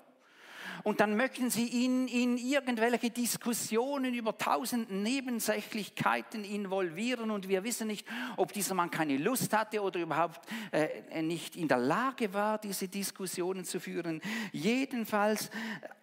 und 0.83 0.99
dann 0.99 1.15
möchten 1.15 1.49
sie 1.49 1.67
ihn 1.67 2.07
in 2.07 2.37
irgendwelche 2.37 3.09
Diskussionen 3.09 4.13
über 4.13 4.37
tausend 4.37 4.91
Nebensächlichkeiten 4.91 6.43
involvieren 6.43 7.31
und 7.31 7.47
wir 7.47 7.63
wissen 7.63 7.87
nicht, 7.87 8.07
ob 8.37 8.53
dieser 8.53 8.75
Mann 8.75 8.91
keine 8.91 9.17
Lust 9.17 9.53
hatte 9.53 9.81
oder 9.81 9.99
überhaupt 9.99 10.41
äh, 10.71 11.21
nicht 11.21 11.55
in 11.55 11.67
der 11.67 11.77
Lage 11.77 12.33
war, 12.33 12.57
diese 12.57 12.87
Diskussionen 12.87 13.65
zu 13.65 13.79
führen. 13.79 14.21
Jedenfalls 14.51 15.49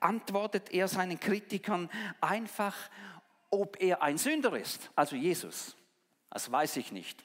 antwortet 0.01 0.71
er 0.73 0.89
seinen 0.89 1.19
Kritikern 1.19 1.91
einfach, 2.21 2.75
ob 3.51 3.81
er 3.81 4.03
ein 4.03 4.19
Sünder 4.19 4.57
ist, 4.57 4.91
also 4.95 5.17
Jesus. 5.17 5.75
Das 6.31 6.51
weiß 6.51 6.77
ich 6.77 6.93
nicht. 6.93 7.25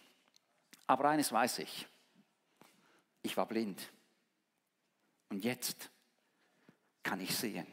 Aber 0.87 1.09
eines 1.09 1.31
weiß 1.31 1.59
ich. 1.59 1.87
Ich 3.21 3.37
war 3.37 3.45
blind. 3.45 3.81
Und 5.29 5.43
jetzt 5.43 5.89
kann 7.03 7.19
ich 7.19 7.35
sehen. 7.35 7.67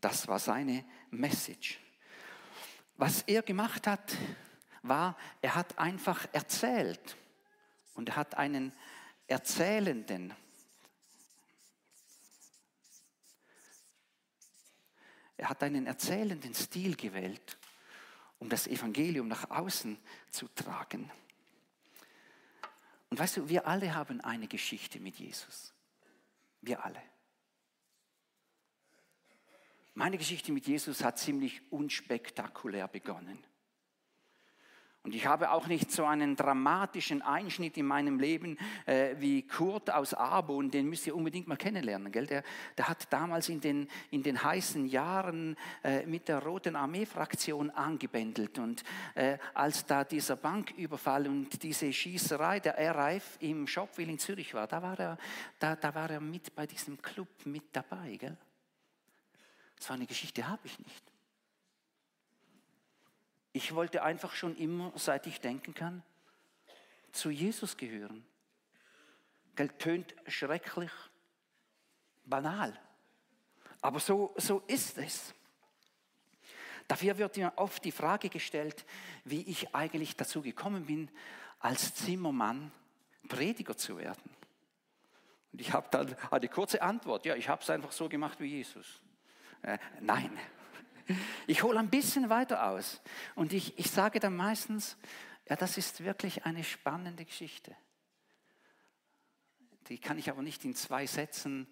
Das 0.00 0.28
war 0.28 0.38
seine 0.38 0.84
Message. 1.10 1.80
Was 2.96 3.22
er 3.22 3.42
gemacht 3.42 3.86
hat, 3.86 4.16
war, 4.82 5.16
er 5.40 5.54
hat 5.54 5.78
einfach 5.78 6.26
erzählt 6.32 7.16
und 7.94 8.10
er 8.10 8.16
hat 8.16 8.36
einen 8.36 8.72
erzählenden, 9.26 10.34
er 15.36 15.48
hat 15.50 15.62
einen 15.62 15.86
erzählenden 15.86 16.54
Stil 16.54 16.96
gewählt, 16.96 17.58
um 18.38 18.48
das 18.48 18.66
Evangelium 18.66 19.28
nach 19.28 19.50
außen 19.50 19.98
zu 20.30 20.48
tragen. 20.48 21.10
Und 23.10 23.18
weißt 23.18 23.38
du, 23.38 23.48
wir 23.48 23.66
alle 23.66 23.94
haben 23.94 24.20
eine 24.20 24.48
Geschichte 24.48 25.00
mit 25.00 25.16
Jesus. 25.16 25.74
Wir 26.60 26.84
alle. 26.84 27.02
Meine 29.98 30.18
Geschichte 30.18 30.52
mit 30.52 30.66
Jesus 30.66 31.02
hat 31.02 31.18
ziemlich 31.18 31.62
unspektakulär 31.72 32.86
begonnen. 32.86 33.38
Und 35.02 35.14
ich 35.14 35.24
habe 35.24 35.52
auch 35.52 35.68
nicht 35.68 35.90
so 35.90 36.04
einen 36.04 36.36
dramatischen 36.36 37.22
Einschnitt 37.22 37.78
in 37.78 37.86
meinem 37.86 38.18
Leben 38.18 38.58
äh, 38.84 39.14
wie 39.18 39.46
Kurt 39.46 39.88
aus 39.88 40.12
Arbon, 40.12 40.70
den 40.70 40.86
müsst 40.86 41.06
ihr 41.06 41.16
unbedingt 41.16 41.48
mal 41.48 41.56
kennenlernen. 41.56 42.12
Gell? 42.12 42.26
Der, 42.26 42.42
der 42.76 42.88
hat 42.88 43.10
damals 43.10 43.48
in 43.48 43.62
den, 43.62 43.88
in 44.10 44.22
den 44.22 44.42
heißen 44.42 44.84
Jahren 44.84 45.56
äh, 45.82 46.04
mit 46.04 46.28
der 46.28 46.40
Roten 46.40 46.76
Armee-Fraktion 46.76 47.70
angebändelt. 47.70 48.58
Und 48.58 48.84
äh, 49.14 49.38
als 49.54 49.86
da 49.86 50.04
dieser 50.04 50.36
Banküberfall 50.36 51.26
und 51.26 51.62
diese 51.62 51.90
Schießerei 51.90 52.60
der 52.60 52.76
RAF 52.94 53.38
im 53.40 53.66
Shopville 53.66 54.12
in 54.12 54.18
Zürich 54.18 54.52
war, 54.52 54.66
da 54.66 54.82
war 54.82 55.00
er, 55.00 55.18
da, 55.58 55.74
da 55.74 55.94
war 55.94 56.10
er 56.10 56.20
mit 56.20 56.54
bei 56.54 56.66
diesem 56.66 57.00
Club 57.00 57.28
mit 57.46 57.64
dabei. 57.72 58.16
Gell? 58.16 58.36
So 59.78 59.92
eine 59.92 60.06
Geschichte 60.06 60.48
habe 60.48 60.66
ich 60.66 60.78
nicht. 60.78 61.12
Ich 63.52 63.74
wollte 63.74 64.02
einfach 64.02 64.34
schon 64.34 64.56
immer, 64.56 64.92
seit 64.96 65.26
ich 65.26 65.40
denken 65.40 65.74
kann, 65.74 66.02
zu 67.12 67.30
Jesus 67.30 67.76
gehören. 67.76 68.26
Geld 69.54 69.78
tönt 69.78 70.14
schrecklich, 70.26 70.90
banal. 72.24 72.78
Aber 73.80 74.00
so, 74.00 74.34
so 74.36 74.62
ist 74.66 74.98
es. 74.98 75.34
Dafür 76.88 77.18
wird 77.18 77.36
mir 77.36 77.52
oft 77.56 77.84
die 77.84 77.92
Frage 77.92 78.28
gestellt, 78.28 78.84
wie 79.24 79.42
ich 79.42 79.74
eigentlich 79.74 80.16
dazu 80.16 80.42
gekommen 80.42 80.86
bin, 80.86 81.10
als 81.58 81.94
Zimmermann 81.94 82.70
Prediger 83.28 83.76
zu 83.76 83.96
werden. 83.96 84.36
Und 85.52 85.60
ich 85.60 85.72
habe 85.72 85.88
dann 85.90 86.14
eine 86.30 86.48
kurze 86.48 86.82
Antwort. 86.82 87.24
Ja, 87.24 87.34
ich 87.34 87.48
habe 87.48 87.62
es 87.62 87.70
einfach 87.70 87.90
so 87.90 88.08
gemacht 88.08 88.38
wie 88.40 88.46
Jesus. 88.46 89.00
Äh, 89.62 89.78
nein. 90.00 90.30
Ich 91.46 91.62
hole 91.62 91.78
ein 91.78 91.90
bisschen 91.90 92.30
weiter 92.30 92.68
aus. 92.68 93.00
Und 93.34 93.52
ich, 93.52 93.78
ich 93.78 93.90
sage 93.90 94.18
dann 94.18 94.34
meistens, 94.34 94.96
ja, 95.48 95.56
das 95.56 95.78
ist 95.78 96.02
wirklich 96.02 96.44
eine 96.44 96.64
spannende 96.64 97.24
Geschichte. 97.24 97.76
Die 99.88 99.98
kann 99.98 100.18
ich 100.18 100.30
aber 100.30 100.42
nicht 100.42 100.64
in 100.64 100.74
zwei 100.74 101.06
Sätzen 101.06 101.68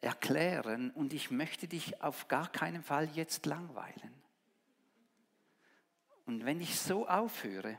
erklären 0.00 0.90
und 0.90 1.12
ich 1.12 1.30
möchte 1.30 1.68
dich 1.68 2.02
auf 2.02 2.28
gar 2.28 2.50
keinen 2.50 2.82
Fall 2.82 3.08
jetzt 3.14 3.46
langweilen. 3.46 4.22
Und 6.24 6.44
wenn 6.44 6.60
ich 6.60 6.78
so 6.78 7.06
aufhöre, 7.06 7.78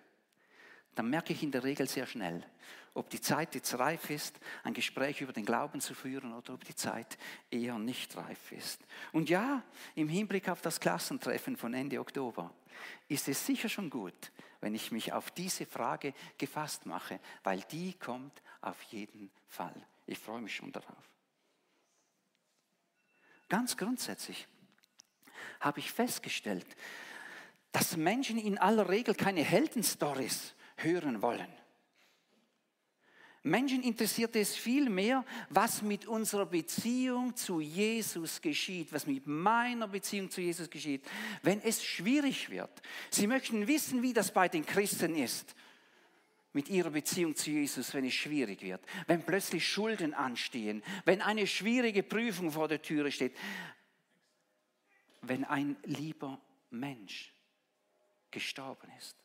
dann 0.96 1.10
merke 1.10 1.34
ich 1.34 1.42
in 1.42 1.52
der 1.52 1.64
Regel 1.64 1.88
sehr 1.88 2.06
schnell, 2.06 2.46
ob 2.94 3.10
die 3.10 3.22
Zeit 3.22 3.56
jetzt 3.56 3.78
reif 3.80 4.10
ist, 4.10 4.40
ein 4.64 4.74
Gespräch 4.74 5.22
über 5.22 5.34
den 5.34 5.46
Glauben 5.46 5.82
zu 5.82 5.96
führen 5.96 6.34
oder 6.34 6.54
ob 6.54 6.64
die 6.64 6.76
Zeit 6.76 7.18
eher 7.50 7.78
nicht 7.80 8.16
reif 8.16 8.52
ist. 8.52 8.82
Und 9.12 9.30
ja, 9.30 9.64
im 9.96 10.10
Hinblick 10.10 10.48
auf 10.50 10.62
das 10.62 10.80
Klassentreffen 10.80 11.58
von 11.58 11.74
Ende 11.74 12.00
Oktober 12.00 12.54
ist 13.08 13.28
es 13.28 13.46
sicher 13.46 13.70
schon 13.70 13.90
gut, 13.90 14.32
wenn 14.62 14.76
ich 14.76 14.92
mich 14.92 15.12
auf 15.12 15.32
diese 15.32 15.66
Frage 15.66 16.14
gefasst 16.38 16.86
mache, 16.86 17.20
weil 17.44 17.62
die 17.72 17.94
kommt 17.94 18.42
auf 18.62 18.82
jeden 18.84 19.32
Fall. 19.48 19.76
Ich 20.06 20.20
freue 20.20 20.42
mich 20.42 20.56
schon 20.56 20.72
darauf. 20.72 21.10
Ganz 23.50 23.76
grundsätzlich 23.78 24.48
habe 25.60 25.80
ich 25.80 25.92
festgestellt, 25.92 26.68
dass 27.72 27.98
Menschen 27.98 28.38
in 28.38 28.58
aller 28.58 28.90
Regel 28.90 29.16
keine 29.16 29.44
Heldenstories 29.44 30.54
hören 30.78 31.22
wollen. 31.22 31.48
Menschen 33.44 33.84
interessiert 33.84 34.38
es 34.38 34.56
viel 34.56 34.90
mehr, 34.90 35.26
was 35.50 35.82
mit 35.82 36.06
unserer 36.06 36.46
Beziehung 36.46 37.36
zu 37.36 37.60
Jesus 37.60 38.40
geschieht, 38.40 38.94
was 38.94 39.06
mit 39.06 39.28
meiner 39.28 39.90
Beziehung 39.90 40.32
zu 40.32 40.40
Jesus 40.40 40.70
geschieht, 40.70 41.06
wenn 41.42 41.62
es 41.62 41.84
schwierig 41.84 42.50
wird. 42.50 42.82
Sie 43.10 43.28
möchten 43.28 43.68
wissen, 43.68 44.02
wie 44.02 44.14
das 44.14 44.32
bei 44.32 44.48
den 44.48 44.66
Christen 44.66 45.16
ist 45.16 45.56
mit 46.54 46.70
ihrer 46.70 46.92
Beziehung 46.92 47.36
zu 47.36 47.50
Jesus, 47.50 47.94
wenn 47.94 48.06
es 48.06 48.14
schwierig 48.14 48.62
wird, 48.62 48.86
wenn 49.08 49.26
plötzlich 49.26 49.68
Schulden 49.68 50.14
anstehen, 50.14 50.82
wenn 51.04 51.22
eine 51.22 51.46
schwierige 51.46 52.04
Prüfung 52.04 52.50
vor 52.50 52.70
der 52.70 52.82
Türe 52.82 53.12
steht, 53.12 53.36
wenn 55.22 55.44
ein 55.44 55.76
lieber 55.84 56.40
Mensch 56.70 57.34
gestorben 58.32 58.90
ist. 58.98 59.18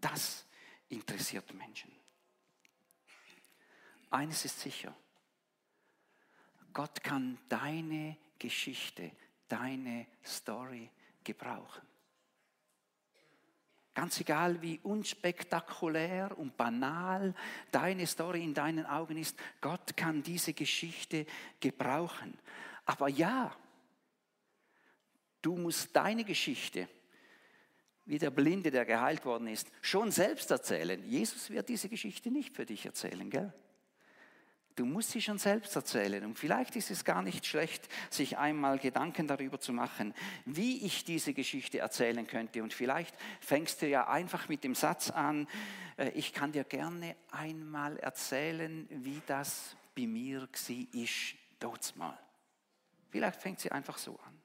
Das 0.00 0.45
interessiert 0.88 1.52
Menschen. 1.54 1.92
Eines 4.10 4.44
ist 4.44 4.60
sicher, 4.60 4.94
Gott 6.72 7.02
kann 7.02 7.38
deine 7.48 8.16
Geschichte, 8.38 9.10
deine 9.48 10.06
Story 10.24 10.90
gebrauchen. 11.24 11.82
Ganz 13.94 14.20
egal, 14.20 14.60
wie 14.60 14.78
unspektakulär 14.82 16.36
und 16.36 16.54
banal 16.54 17.34
deine 17.72 18.06
Story 18.06 18.44
in 18.44 18.52
deinen 18.52 18.84
Augen 18.84 19.16
ist, 19.16 19.38
Gott 19.62 19.96
kann 19.96 20.22
diese 20.22 20.52
Geschichte 20.52 21.24
gebrauchen. 21.60 22.38
Aber 22.84 23.08
ja, 23.08 23.56
du 25.40 25.56
musst 25.56 25.96
deine 25.96 26.24
Geschichte 26.24 26.88
wie 28.06 28.18
der 28.18 28.30
Blinde, 28.30 28.70
der 28.70 28.84
geheilt 28.84 29.24
worden 29.24 29.48
ist, 29.48 29.68
schon 29.82 30.10
selbst 30.10 30.50
erzählen. 30.50 31.02
Jesus 31.04 31.50
wird 31.50 31.68
diese 31.68 31.88
Geschichte 31.88 32.30
nicht 32.30 32.54
für 32.54 32.64
dich 32.64 32.86
erzählen, 32.86 33.28
gell? 33.28 33.52
Du 34.76 34.84
musst 34.84 35.12
sie 35.12 35.22
schon 35.22 35.38
selbst 35.38 35.74
erzählen. 35.74 36.22
Und 36.24 36.38
vielleicht 36.38 36.76
ist 36.76 36.90
es 36.90 37.04
gar 37.04 37.22
nicht 37.22 37.46
schlecht, 37.46 37.88
sich 38.10 38.36
einmal 38.36 38.78
Gedanken 38.78 39.26
darüber 39.26 39.58
zu 39.58 39.72
machen, 39.72 40.14
wie 40.44 40.84
ich 40.84 41.02
diese 41.04 41.32
Geschichte 41.32 41.78
erzählen 41.78 42.26
könnte. 42.26 42.62
Und 42.62 42.74
vielleicht 42.74 43.14
fängst 43.40 43.80
du 43.80 43.88
ja 43.88 44.06
einfach 44.06 44.50
mit 44.50 44.64
dem 44.64 44.74
Satz 44.74 45.10
an, 45.10 45.48
äh, 45.96 46.10
ich 46.10 46.34
kann 46.34 46.52
dir 46.52 46.64
gerne 46.64 47.16
einmal 47.30 47.96
erzählen, 47.96 48.86
wie 48.90 49.22
das 49.26 49.74
bei 49.96 50.06
mir 50.06 50.42
war, 50.42 51.02
ist, 51.02 51.34
dort 51.58 51.96
mal. 51.96 52.18
Vielleicht 53.08 53.40
fängt 53.40 53.60
sie 53.60 53.72
einfach 53.72 53.96
so 53.96 54.12
an. 54.26 54.38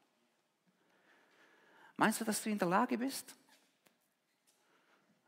Meinst 1.97 2.21
du, 2.21 2.25
dass 2.25 2.41
du 2.41 2.49
in 2.49 2.57
der 2.57 2.69
Lage 2.69 2.97
bist? 2.97 3.35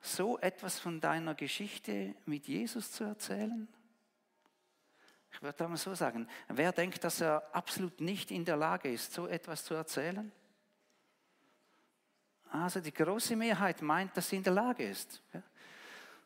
So 0.03 0.37
etwas 0.39 0.79
von 0.79 0.99
deiner 0.99 1.33
Geschichte 1.33 2.13
mit 2.25 2.47
Jesus 2.47 2.91
zu 2.91 3.05
erzählen? 3.05 3.67
Ich 5.31 5.41
würde 5.41 5.67
mal 5.67 5.77
so 5.77 5.95
sagen, 5.95 6.27
wer 6.49 6.71
denkt, 6.71 7.03
dass 7.03 7.21
er 7.21 7.43
absolut 7.55 7.99
nicht 8.01 8.29
in 8.29 8.45
der 8.45 8.57
Lage 8.57 8.91
ist, 8.91 9.13
so 9.13 9.27
etwas 9.27 9.63
zu 9.63 9.73
erzählen? 9.73 10.31
Also 12.51 12.81
die 12.81 12.93
große 12.93 13.35
Mehrheit 13.35 13.81
meint, 13.81 14.15
dass 14.15 14.29
sie 14.29 14.35
in 14.35 14.43
der 14.43 14.53
Lage 14.53 14.87
ist 14.87 15.23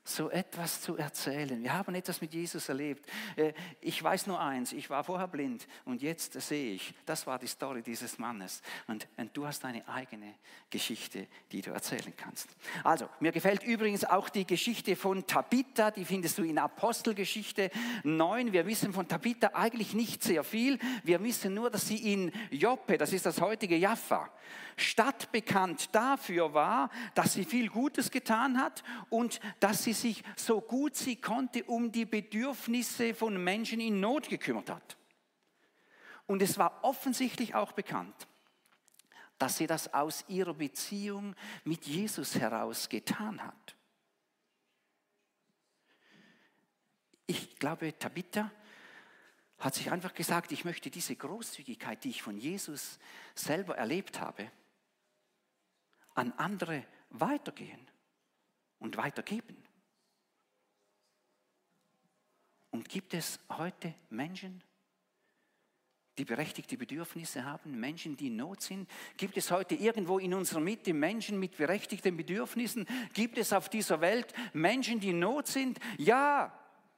so 0.08 0.30
etwas 0.30 0.82
zu 0.82 0.96
erzählen. 0.96 1.62
Wir 1.62 1.74
haben 1.74 1.94
etwas 1.96 2.22
mit 2.22 2.34
Jesus 2.34 2.70
erlebt. 2.70 3.10
Äh, 3.36 3.54
ich 3.82 4.02
weiß 4.02 4.28
nur 4.28 4.40
eins, 4.40 4.72
ich 4.72 4.90
war 4.90 5.04
vorher 5.04 5.28
blind 5.28 5.68
und 5.86 6.02
jetzt 6.02 6.34
sehe 6.42 6.74
ich. 6.74 6.94
Das 7.06 7.28
war 7.28 7.38
die 7.38 7.48
Story 7.48 7.82
dieses 7.82 8.18
Mannes. 8.18 8.62
Und, 8.88 9.08
und 9.18 9.36
du 9.36 9.46
hast 9.46 9.64
deine 9.64 9.88
eigene 9.88 10.36
Geschichte, 10.70 11.28
die 11.52 11.62
du 11.62 11.72
erzählen 11.72 12.14
kannst. 12.16 12.50
Also, 12.84 13.10
mir 13.20 13.32
gefällt 13.32 13.64
übrigens 13.64 14.06
auch 14.06 14.30
die 14.30 14.48
Geschichte 14.48 14.96
von 14.96 15.28
Tabitha, 15.28 15.92
die 15.92 16.06
findest 16.06 16.38
du 16.38 16.44
in 16.44 16.58
Apostelgeschichte 16.58 17.70
9. 18.04 18.54
Wir 18.54 18.66
wissen 18.66 18.94
von 18.94 19.08
Tabitha 19.08 19.52
eigentlich 19.54 19.94
nicht 19.94 20.24
sehr 20.24 20.44
viel. 20.44 20.80
Wir 21.04 21.22
wissen 21.22 21.54
nur, 21.54 21.70
dass 21.70 21.88
sie 21.88 22.14
in 22.14 22.32
Joppe, 22.50 22.98
das 22.98 23.12
ist 23.12 23.26
das 23.26 23.42
heutige 23.42 23.76
Jaffa, 23.76 24.30
stadtbekannt 24.78 25.94
dafür 25.94 26.54
war, 26.54 26.90
dass 27.16 27.34
sie 27.34 27.44
viel 27.44 27.70
Gutes 27.70 28.12
getan 28.12 28.60
hat 28.60 28.84
und 29.10 29.40
dass 29.60 29.84
sie 29.84 29.94
sich 30.02 30.24
so 30.36 30.62
gut 30.62 30.96
sie 30.96 31.16
konnte 31.16 31.64
um 31.66 31.92
die 31.92 32.06
Bedürfnisse 32.06 33.14
von 33.14 33.44
Menschen 33.44 33.80
in 33.80 34.00
Not 34.00 34.30
gekümmert 34.30 34.70
hat. 34.70 34.98
Und 36.26 36.42
es 36.42 36.58
war 36.58 36.84
offensichtlich 36.84 37.56
auch 37.56 37.72
bekannt, 37.72 38.28
dass 39.38 39.58
sie 39.58 39.68
das 39.68 39.94
aus 39.94 40.26
ihrer 40.28 40.54
Beziehung 40.54 41.36
mit 41.64 41.86
Jesus 41.86 42.36
heraus 42.36 42.90
getan 42.90 43.44
hat. 43.44 43.76
Ich 47.28 47.58
glaube, 47.58 47.98
Tabitha 47.98 48.52
hat 49.60 49.76
sich 49.76 49.92
einfach 49.92 50.14
gesagt, 50.14 50.52
ich 50.52 50.66
möchte 50.66 50.90
diese 50.90 51.16
Großzügigkeit, 51.16 52.04
die 52.04 52.10
ich 52.10 52.22
von 52.22 52.38
Jesus 52.38 53.00
selber 53.36 53.78
erlebt 53.78 54.20
habe, 54.20 54.52
an 56.14 56.32
andere 56.34 56.86
weitergehen 57.10 57.90
und 58.80 58.98
weitergeben. 58.98 59.67
Und 62.78 62.88
gibt 62.90 63.16
es 63.16 63.40
heute 63.58 63.96
Menschen, 64.12 64.62
die 66.20 66.26
berechtigte 66.26 66.78
Bedürfnisse 66.78 67.44
haben, 67.44 67.80
Menschen, 67.80 68.16
die 68.16 68.28
in 68.28 68.36
Not 68.36 68.62
sind? 68.62 68.88
Gibt 69.18 69.36
es 69.36 69.50
heute 69.50 69.74
irgendwo 69.74 70.20
in 70.20 70.32
unserer 70.36 70.60
Mitte 70.60 70.94
Menschen 70.94 71.40
mit 71.40 71.58
berechtigten 71.58 72.16
Bedürfnissen? 72.16 72.86
Gibt 73.16 73.40
es 73.40 73.52
auf 73.52 73.70
dieser 73.70 74.00
Welt 74.00 74.32
Menschen, 74.54 75.00
die 75.00 75.10
in 75.10 75.18
Not 75.18 75.48
sind? 75.48 75.80
Ja, 75.98 76.54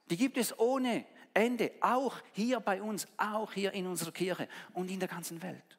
die 0.10 0.18
gibt 0.18 0.36
es 0.36 0.60
ohne 0.60 1.06
Ende, 1.34 1.72
auch 1.80 2.18
hier 2.34 2.60
bei 2.60 2.82
uns, 2.82 3.08
auch 3.15 3.54
hier 3.54 3.72
in 3.72 3.88
unserer 3.88 4.12
Kirche 4.12 4.50
und 4.74 4.92
in 4.92 5.00
der 5.00 5.08
ganzen 5.08 5.42
Welt. 5.42 5.78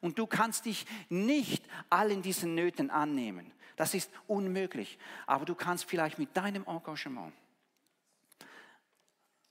Und 0.00 0.18
du 0.18 0.26
kannst 0.26 0.64
dich 0.64 0.86
nicht 1.10 1.62
allen 1.90 2.22
diesen 2.22 2.54
Nöten 2.54 2.88
annehmen. 2.88 3.52
Das 3.76 3.92
ist 3.92 4.10
unmöglich. 4.26 4.98
Aber 5.26 5.44
du 5.44 5.54
kannst 5.54 5.84
vielleicht 5.84 6.18
mit 6.18 6.34
deinem 6.34 6.64
Engagement 6.66 7.34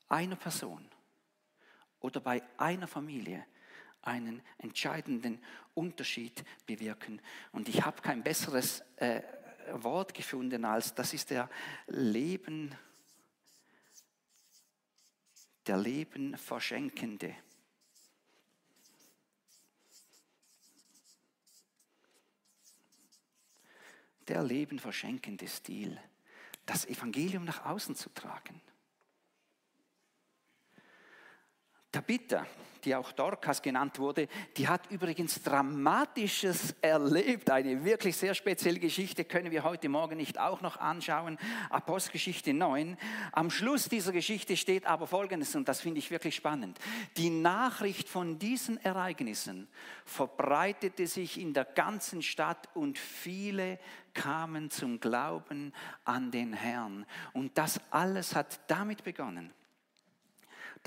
einer 0.10 0.36
Person 0.36 0.88
oder 2.00 2.20
bei 2.20 2.42
einer 2.58 2.88
Familie 2.88 3.46
einen 4.02 4.42
entscheidenden 4.58 5.44
Unterschied 5.74 6.44
bewirken. 6.66 7.22
Und 7.52 7.68
ich 7.68 7.84
habe 7.84 8.02
kein 8.02 8.24
besseres 8.24 8.82
äh, 8.98 9.22
Wort 9.72 10.14
gefunden 10.14 10.64
als, 10.64 10.94
das 10.96 11.14
ist 11.14 11.30
der 11.30 11.50
Leben, 11.88 12.74
der 15.66 15.78
Leben 15.78 16.38
verschenkende. 16.38 17.36
der 24.28 24.44
Leben 24.44 24.80
verschenkende 24.80 25.48
Stil, 25.48 26.00
das 26.66 26.86
Evangelium 26.86 27.46
nach 27.46 27.66
außen 27.66 27.96
zu 27.96 28.10
tragen. 28.10 28.62
Tabitha, 31.98 32.46
die 32.84 32.94
auch 32.94 33.12
Dorcas 33.12 33.60
genannt 33.60 33.98
wurde, 33.98 34.28
die 34.56 34.68
hat 34.68 34.92
übrigens 34.92 35.42
Dramatisches 35.42 36.76
erlebt. 36.80 37.50
Eine 37.50 37.84
wirklich 37.84 38.16
sehr 38.16 38.36
spezielle 38.36 38.78
Geschichte 38.78 39.26
können 39.26 39.50
wir 39.50 39.64
heute 39.64 39.90
Morgen 39.90 40.18
nicht 40.18 40.40
auch 40.40 40.62
noch 40.62 40.78
anschauen. 40.78 41.40
Apostelgeschichte 41.72 42.54
9. 42.54 42.98
Am 43.32 43.50
Schluss 43.50 43.90
dieser 43.90 44.12
Geschichte 44.12 44.56
steht 44.56 44.86
aber 44.86 45.08
Folgendes, 45.08 45.56
und 45.56 45.68
das 45.68 45.82
finde 45.82 45.98
ich 45.98 46.12
wirklich 46.12 46.36
spannend. 46.36 46.78
Die 47.18 47.32
Nachricht 47.32 48.08
von 48.08 48.38
diesen 48.38 48.78
Ereignissen 48.84 49.68
verbreitete 50.06 51.08
sich 51.08 51.42
in 51.42 51.56
der 51.56 51.66
ganzen 51.66 52.22
Stadt 52.22 52.70
und 52.76 53.00
viele 53.00 53.80
kamen 54.14 54.70
zum 54.70 55.00
Glauben 55.00 55.74
an 56.06 56.30
den 56.30 56.54
Herrn. 56.54 57.08
Und 57.34 57.58
das 57.58 57.82
alles 57.90 58.36
hat 58.36 58.60
damit 58.68 59.04
begonnen, 59.04 59.52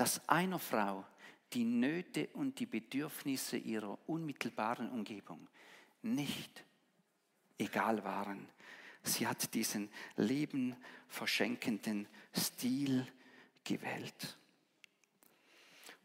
dass 0.01 0.27
einer 0.27 0.57
Frau 0.57 1.05
die 1.53 1.63
Nöte 1.63 2.27
und 2.33 2.57
die 2.57 2.65
Bedürfnisse 2.65 3.55
ihrer 3.55 3.99
unmittelbaren 4.07 4.89
Umgebung 4.89 5.47
nicht 6.01 6.65
egal 7.59 8.03
waren. 8.03 8.49
Sie 9.03 9.27
hat 9.27 9.53
diesen 9.53 9.91
Leben 10.15 10.75
verschenkenden 11.07 12.07
Stil 12.35 13.05
gewählt. 13.63 14.39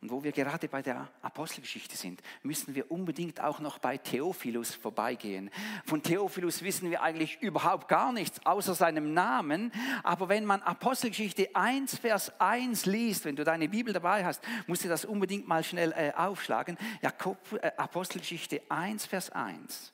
Und 0.07 0.13
wo 0.13 0.23
wir 0.23 0.31
gerade 0.31 0.69
bei 0.69 0.83
der 0.83 1.09
Apostelgeschichte 1.21 1.97
sind, 1.97 2.23
müssen 2.45 2.77
wir 2.77 2.93
unbedingt 2.93 3.41
auch 3.41 3.59
noch 3.59 3.79
bei 3.79 3.99
Theophilus 3.99 4.73
vorbeigehen. 4.73 5.51
Von 5.85 6.01
Theophilus 6.01 6.63
wissen 6.63 6.93
wir 6.93 7.03
eigentlich 7.03 7.43
überhaupt 7.43 7.89
gar 7.89 8.13
nichts 8.13 8.39
außer 8.47 8.77
seinem 8.77 9.15
Namen. 9.15 9.73
Aber 10.05 10.29
wenn 10.29 10.45
man 10.45 10.63
Apostelgeschichte 10.63 11.49
1, 11.57 11.99
Vers 11.99 12.41
1 12.41 12.87
liest, 12.87 13.25
wenn 13.25 13.35
du 13.35 13.43
deine 13.43 13.69
Bibel 13.69 13.93
dabei 13.93 14.25
hast, 14.25 14.41
musst 14.69 14.85
du 14.85 14.89
das 14.89 15.05
unbedingt 15.05 15.49
mal 15.49 15.65
schnell 15.65 15.91
äh, 15.91 16.13
aufschlagen. 16.15 16.79
Jakob, 17.03 17.39
äh, 17.61 17.73
Apostelgeschichte 17.77 18.63
1, 18.69 19.07
Vers 19.07 19.31
1. 19.31 19.93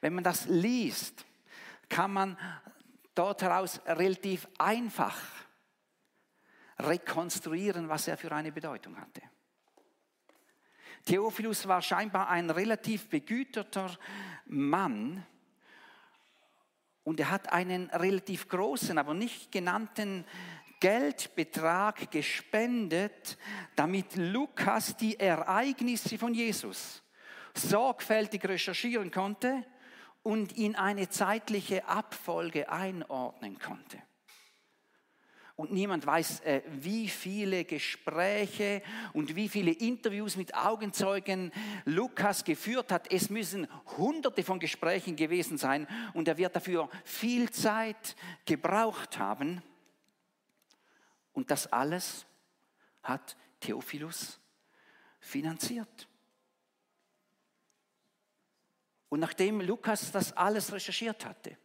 Wenn 0.00 0.12
man 0.12 0.24
das 0.24 0.46
liest, 0.46 1.24
kann 1.88 2.12
man 2.12 2.36
dort 3.14 3.42
heraus 3.42 3.80
relativ 3.86 4.48
einfach 4.58 5.16
rekonstruieren, 6.80 7.88
was 7.88 8.08
er 8.08 8.16
für 8.16 8.32
eine 8.32 8.50
Bedeutung 8.50 9.00
hatte. 9.00 9.22
Theophilus 11.06 11.68
war 11.68 11.82
scheinbar 11.82 12.28
ein 12.28 12.50
relativ 12.50 13.08
begüterter 13.08 13.96
Mann 14.44 15.24
und 17.04 17.20
er 17.20 17.30
hat 17.30 17.52
einen 17.52 17.88
relativ 17.90 18.48
großen, 18.48 18.98
aber 18.98 19.14
nicht 19.14 19.52
genannten 19.52 20.24
Geldbetrag 20.80 22.10
gespendet, 22.10 23.38
damit 23.76 24.16
Lukas 24.16 24.96
die 24.96 25.18
Ereignisse 25.18 26.18
von 26.18 26.34
Jesus 26.34 27.02
sorgfältig 27.54 28.44
recherchieren 28.44 29.12
konnte 29.12 29.64
und 30.24 30.58
in 30.58 30.74
eine 30.74 31.08
zeitliche 31.08 31.86
Abfolge 31.88 32.68
einordnen 32.68 33.60
konnte 33.60 34.02
und 35.56 35.72
niemand 35.72 36.04
weiß, 36.06 36.40
äh, 36.40 36.62
wie 36.66 37.08
viele 37.08 37.64
Gespräche 37.64 38.82
und 39.14 39.34
wie 39.34 39.48
viele 39.48 39.72
Interviews 39.72 40.36
mit 40.36 40.54
Augenzeugen 40.54 41.50
Lukas 41.86 42.44
geführt 42.44 42.92
hat. 42.92 43.10
Es 43.10 43.30
müssen 43.30 43.66
hunderte 43.96 44.44
von 44.44 44.60
Gesprächen 44.60 45.16
gewesen 45.16 45.56
sein 45.56 45.88
und 46.12 46.28
er 46.28 46.36
wird 46.36 46.54
dafür 46.54 46.90
viel 47.04 47.50
Zeit 47.50 48.16
gebraucht 48.44 49.18
haben. 49.18 49.62
Und 51.32 51.50
das 51.50 51.72
alles 51.72 52.26
hat 53.02 53.36
Theophilus 53.60 54.38
finanziert. 55.20 56.06
Und 59.08 59.20
nachdem 59.20 59.62
Lukas 59.62 60.12
das 60.12 60.36
alles 60.36 60.72
recherchiert 60.72 61.24
hatte, 61.24 61.56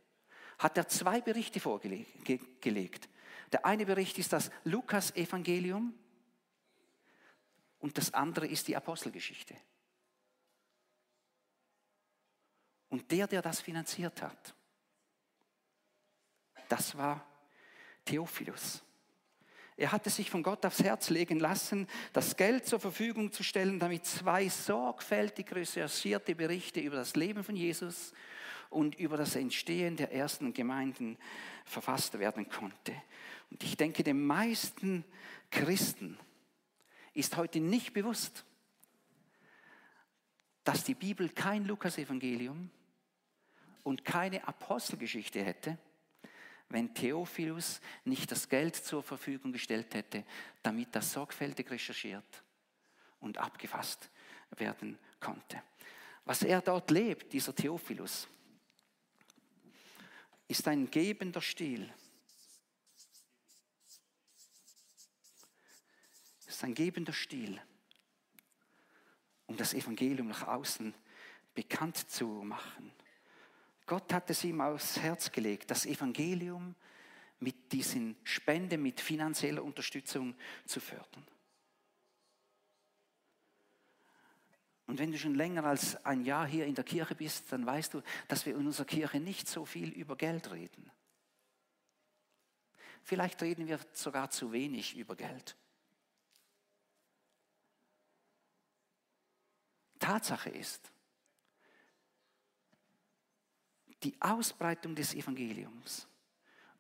hat 0.60 0.78
er 0.78 0.88
zwei 0.88 1.20
Berichte 1.20 1.60
vorgelegt. 1.60 3.10
Der 3.52 3.66
eine 3.66 3.86
Bericht 3.86 4.18
ist 4.18 4.34
das 4.34 4.50
Lukas-Evangelium 4.64 5.94
und 7.80 7.98
das 7.98 8.14
andere 8.14 8.48
ist 8.48 8.68
die 8.68 8.76
Apostelgeschichte. 8.76 9.56
Und 12.90 13.12
der, 13.12 13.28
der 13.28 13.42
das 13.42 13.62
finanziert 13.62 14.22
hat, 14.22 14.56
das 16.68 16.96
war 16.98 17.26
Theophilus. 18.06 18.84
Er 19.78 19.92
hatte 19.92 20.10
sich 20.10 20.30
von 20.30 20.44
Gott 20.44 20.66
aufs 20.66 20.84
Herz 20.84 21.10
legen 21.10 21.40
lassen, 21.40 21.88
das 22.14 22.38
Geld 22.38 22.68
zur 22.68 22.80
Verfügung 22.80 23.32
zu 23.32 23.44
stellen, 23.44 23.80
damit 23.80 24.06
zwei 24.06 24.48
sorgfältig 24.48 25.54
recherchierte 25.54 26.36
Berichte 26.36 26.80
über 26.80 26.98
das 26.98 27.16
Leben 27.16 27.44
von 27.44 27.56
Jesus 27.56 28.14
und 28.70 28.96
über 28.96 29.18
das 29.18 29.36
Entstehen 29.36 29.98
der 29.98 30.14
ersten 30.14 30.54
Gemeinden 30.54 31.18
verfasst 31.66 32.20
werden 32.20 32.48
konnte. 32.50 32.94
Und 33.52 33.64
ich 33.64 33.78
denke, 33.78 34.04
den 34.04 34.26
meisten 34.26 35.06
Christen 35.52 36.18
ist 37.14 37.38
heute 37.38 37.60
nicht 37.60 37.94
bewusst, 37.94 38.46
dass 40.64 40.84
die 40.84 40.96
Bibel 40.96 41.30
kein 41.30 41.66
Lukas-Evangelium 41.66 42.70
und 43.84 44.06
keine 44.06 44.48
Apostelgeschichte 44.48 45.44
hätte, 45.44 45.78
wenn 46.70 46.94
Theophilus 46.94 47.82
nicht 48.06 48.32
das 48.32 48.48
Geld 48.48 48.76
zur 48.76 49.04
Verfügung 49.04 49.52
gestellt 49.52 49.94
hätte, 49.94 50.24
damit 50.64 50.96
das 50.96 51.12
sorgfältig 51.12 51.70
recherchiert 51.70 52.44
und 53.20 53.38
abgefasst 53.38 54.10
werden 54.52 54.98
konnte. 55.20 55.62
Was 56.24 56.44
er 56.44 56.62
dort 56.62 56.92
lebt, 56.92 57.34
dieser 57.34 57.54
Theophilus, 57.54 58.28
ist 60.48 60.68
ein 60.68 60.90
gebender 60.90 61.42
Stil. 61.42 61.92
Ein 66.64 66.74
gebender 66.74 67.14
Stil, 67.14 67.60
um 69.48 69.58
das 69.58 69.74
Evangelium 69.74 70.28
nach 70.28 70.48
außen 70.48 70.94
bekannt 71.54 71.98
zu 71.98 72.26
machen. 72.28 72.92
Gott 73.86 74.14
hat 74.14 74.30
es 74.30 74.44
ihm 74.44 74.62
aufs 74.62 75.00
Herz 75.00 75.32
gelegt, 75.32 75.70
das 75.72 75.86
Evangelium 75.86 76.76
mit 77.40 77.72
diesen 77.74 78.16
Spenden, 78.24 78.82
mit 78.82 79.02
finanzieller 79.02 79.64
Unterstützung 79.64 80.36
zu 80.66 80.80
fördern. 80.80 81.28
Und 84.86 85.00
wenn 85.00 85.12
du 85.12 85.18
schon 85.18 85.36
länger 85.36 85.64
als 85.64 86.06
ein 86.06 86.26
Jahr 86.26 86.46
hier 86.46 86.66
in 86.66 86.76
der 86.76 86.84
Kirche 86.84 87.16
bist, 87.16 87.52
dann 87.52 87.66
weißt 87.66 87.94
du, 87.94 88.02
dass 88.28 88.46
wir 88.46 88.56
in 88.56 88.68
unserer 88.68 88.86
Kirche 88.86 89.20
nicht 89.20 89.48
so 89.48 89.66
viel 89.66 89.90
über 89.90 90.16
Geld 90.16 90.52
reden. 90.52 90.92
Vielleicht 93.04 93.42
reden 93.42 93.68
wir 93.68 93.80
sogar 93.94 94.30
zu 94.30 94.52
wenig 94.52 94.98
über 94.98 95.16
Geld. 95.16 95.56
Tatsache 100.02 100.50
ist, 100.50 100.92
die 104.04 104.20
Ausbreitung 104.20 104.96
des 104.96 105.14
Evangeliums 105.14 106.08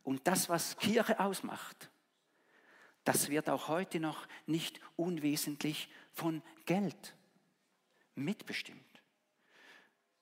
und 0.03 0.27
das, 0.27 0.49
was 0.49 0.75
Kirche 0.75 1.19
ausmacht, 1.19 1.89
das 3.03 3.29
wird 3.29 3.49
auch 3.49 3.67
heute 3.67 3.99
noch 3.99 4.27
nicht 4.45 4.81
unwesentlich 4.95 5.89
von 6.12 6.41
Geld 6.65 7.15
mitbestimmt. 8.15 8.81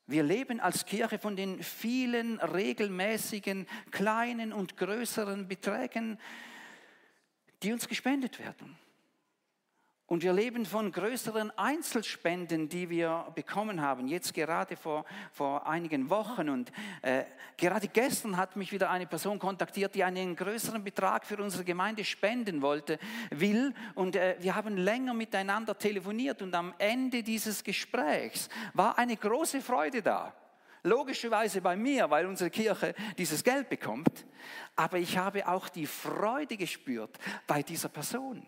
Wir 0.05 0.23
leben 0.23 0.59
als 0.59 0.85
Kirche 0.85 1.19
von 1.19 1.35
den 1.35 1.63
vielen 1.63 2.39
regelmäßigen 2.39 3.67
kleinen 3.91 4.53
und 4.53 4.75
größeren 4.75 5.47
Beträgen, 5.47 6.19
die 7.61 7.71
uns 7.71 7.87
gespendet 7.87 8.39
werden. 8.39 8.77
Und 10.09 10.23
wir 10.23 10.33
leben 10.33 10.65
von 10.65 10.91
größeren 10.91 11.51
Einzelspenden, 11.55 12.67
die 12.67 12.89
wir 12.89 13.27
bekommen 13.35 13.79
haben. 13.79 14.07
Jetzt 14.07 14.33
gerade 14.33 14.75
vor, 14.75 15.05
vor 15.31 15.67
einigen 15.67 16.09
Wochen. 16.09 16.49
Und 16.49 16.71
äh, 17.03 17.25
gerade 17.57 17.87
gestern 17.87 18.35
hat 18.35 18.55
mich 18.55 18.71
wieder 18.71 18.89
eine 18.89 19.05
Person 19.05 19.37
kontaktiert, 19.37 19.93
die 19.93 20.03
einen 20.03 20.35
größeren 20.35 20.83
Betrag 20.83 21.27
für 21.27 21.37
unsere 21.37 21.63
Gemeinde 21.63 22.03
spenden 22.03 22.63
wollte, 22.63 22.97
will. 23.29 23.71
Und 23.93 24.15
äh, 24.15 24.35
wir 24.39 24.55
haben 24.55 24.77
länger 24.77 25.13
miteinander 25.13 25.77
telefoniert. 25.77 26.41
Und 26.41 26.55
am 26.55 26.73
Ende 26.79 27.21
dieses 27.21 27.63
Gesprächs 27.63 28.49
war 28.73 28.97
eine 28.97 29.15
große 29.15 29.61
Freude 29.61 30.01
da. 30.01 30.33
Logischerweise 30.81 31.61
bei 31.61 31.75
mir, 31.75 32.09
weil 32.09 32.25
unsere 32.25 32.49
Kirche 32.49 32.95
dieses 33.15 33.43
Geld 33.43 33.69
bekommt. 33.69 34.25
Aber 34.75 34.97
ich 34.97 35.19
habe 35.19 35.47
auch 35.47 35.69
die 35.69 35.85
Freude 35.85 36.57
gespürt 36.57 37.19
bei 37.45 37.61
dieser 37.61 37.89
Person 37.89 38.43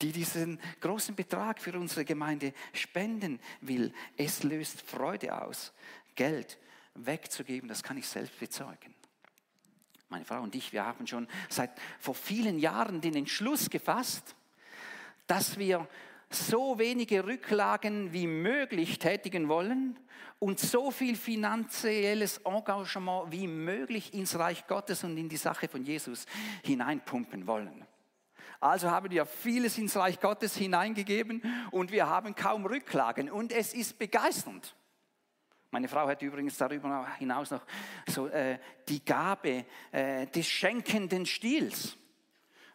die 0.00 0.12
diesen 0.12 0.60
großen 0.80 1.14
Betrag 1.14 1.60
für 1.60 1.78
unsere 1.78 2.04
Gemeinde 2.04 2.52
spenden 2.72 3.40
will. 3.60 3.92
Es 4.16 4.42
löst 4.42 4.82
Freude 4.82 5.40
aus, 5.42 5.72
Geld 6.14 6.58
wegzugeben, 6.94 7.68
das 7.68 7.82
kann 7.82 7.96
ich 7.96 8.06
selbst 8.06 8.38
bezeugen. 8.38 8.94
Meine 10.08 10.24
Frau 10.24 10.40
und 10.40 10.54
ich, 10.54 10.72
wir 10.72 10.84
haben 10.84 11.06
schon 11.06 11.28
seit 11.48 11.70
vor 12.00 12.14
vielen 12.14 12.58
Jahren 12.58 13.00
den 13.00 13.14
Entschluss 13.14 13.68
gefasst, 13.68 14.34
dass 15.26 15.58
wir 15.58 15.86
so 16.30 16.78
wenige 16.78 17.24
Rücklagen 17.24 18.12
wie 18.12 18.26
möglich 18.26 18.98
tätigen 18.98 19.48
wollen 19.48 19.98
und 20.38 20.60
so 20.60 20.90
viel 20.90 21.16
finanzielles 21.16 22.38
Engagement 22.38 23.32
wie 23.32 23.46
möglich 23.46 24.14
ins 24.14 24.38
Reich 24.38 24.66
Gottes 24.66 25.04
und 25.04 25.16
in 25.16 25.28
die 25.28 25.36
Sache 25.36 25.68
von 25.68 25.84
Jesus 25.84 26.26
hineinpumpen 26.62 27.46
wollen. 27.46 27.84
Also 28.60 28.90
haben 28.90 29.10
wir 29.10 29.24
vieles 29.24 29.78
ins 29.78 29.96
Reich 29.96 30.18
Gottes 30.18 30.56
hineingegeben 30.56 31.42
und 31.70 31.92
wir 31.92 32.08
haben 32.08 32.34
kaum 32.34 32.66
Rücklagen 32.66 33.30
und 33.30 33.52
es 33.52 33.72
ist 33.72 33.98
begeisternd. 33.98 34.74
Meine 35.70 35.86
Frau 35.86 36.08
hat 36.08 36.22
übrigens 36.22 36.56
darüber 36.56 37.06
hinaus 37.16 37.50
noch 37.50 37.62
so 38.06 38.26
äh, 38.28 38.58
die 38.88 39.04
Gabe 39.04 39.66
äh, 39.92 40.26
des 40.26 40.48
schenkenden 40.48 41.26
Stils. 41.26 41.96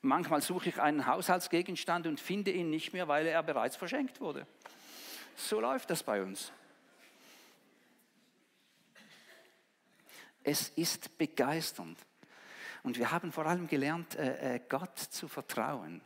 Manchmal 0.02 0.42
suche 0.42 0.70
ich 0.70 0.80
einen 0.80 1.08
Haushaltsgegenstand 1.08 2.08
und 2.08 2.20
finde 2.20 2.52
ihn 2.52 2.70
nicht 2.70 2.94
mehr, 2.94 3.08
weil 3.08 3.26
er 3.26 3.42
bereits 3.42 3.76
verschenkt 3.76 4.22
wurde. 4.22 4.46
So 5.36 5.60
läuft 5.60 5.90
das 5.90 6.04
bei 6.04 6.22
uns. 6.22 6.52
Es 10.44 10.70
ist 10.70 11.18
begeisternd. 11.18 11.98
Und 12.84 12.98
wir 12.98 13.12
haben 13.12 13.32
vor 13.32 13.46
allem 13.46 13.68
gelernt, 13.68 14.16
äh, 14.16 14.56
äh, 14.56 14.60
Gott 14.68 15.00
zu 15.00 15.28
vertrauen. 15.28 16.02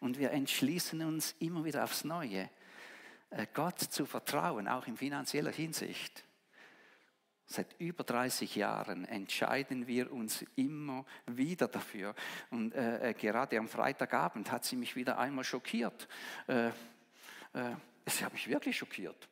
Und 0.00 0.18
wir 0.18 0.30
entschließen 0.30 1.04
uns 1.04 1.34
immer 1.40 1.64
wieder 1.64 1.82
aufs 1.82 2.04
Neue, 2.04 2.48
äh, 3.30 3.46
Gott 3.52 3.80
zu 3.80 4.06
vertrauen, 4.06 4.68
auch 4.68 4.86
in 4.86 4.96
finanzieller 4.96 5.50
Hinsicht. 5.50 6.24
Seit 7.46 7.74
über 7.78 8.04
30 8.04 8.54
Jahren 8.54 9.04
entscheiden 9.04 9.86
wir 9.86 10.12
uns 10.12 10.44
immer 10.56 11.04
wieder 11.26 11.68
dafür. 11.68 12.14
Und 12.50 12.74
äh, 12.74 13.14
gerade 13.18 13.58
am 13.58 13.68
Freitagabend 13.68 14.50
hat 14.50 14.64
sie 14.64 14.76
mich 14.76 14.96
wieder 14.96 15.18
einmal 15.18 15.44
schockiert. 15.44 16.08
Äh, 16.46 16.68
äh, 16.68 16.72
sie 18.06 18.24
hat 18.24 18.32
mich 18.32 18.48
wirklich 18.48 18.78
schockiert. 18.78 19.28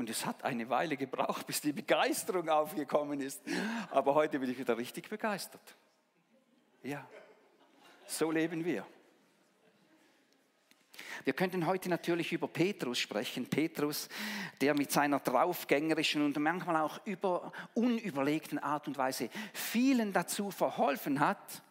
Und 0.00 0.08
es 0.08 0.24
hat 0.24 0.44
eine 0.44 0.66
Weile 0.70 0.96
gebraucht, 0.96 1.46
bis 1.46 1.60
die 1.60 1.74
Begeisterung 1.74 2.48
aufgekommen 2.48 3.20
ist. 3.20 3.42
Aber 3.90 4.14
heute 4.14 4.38
bin 4.38 4.50
ich 4.50 4.58
wieder 4.58 4.78
richtig 4.78 5.10
begeistert. 5.10 5.60
Ja, 6.82 7.06
so 8.06 8.30
leben 8.30 8.64
wir. 8.64 8.86
Wir 11.24 11.34
könnten 11.34 11.66
heute 11.66 11.90
natürlich 11.90 12.32
über 12.32 12.48
Petrus 12.48 12.98
sprechen. 12.98 13.44
Petrus, 13.44 14.08
der 14.62 14.72
mit 14.72 14.90
seiner 14.90 15.20
draufgängerischen 15.20 16.24
und 16.24 16.38
manchmal 16.38 16.76
auch 16.76 17.04
über 17.04 17.52
unüberlegten 17.74 18.58
Art 18.58 18.88
und 18.88 18.96
Weise 18.96 19.28
vielen 19.52 20.14
dazu 20.14 20.50
verholfen 20.50 21.20
hat, 21.20 21.62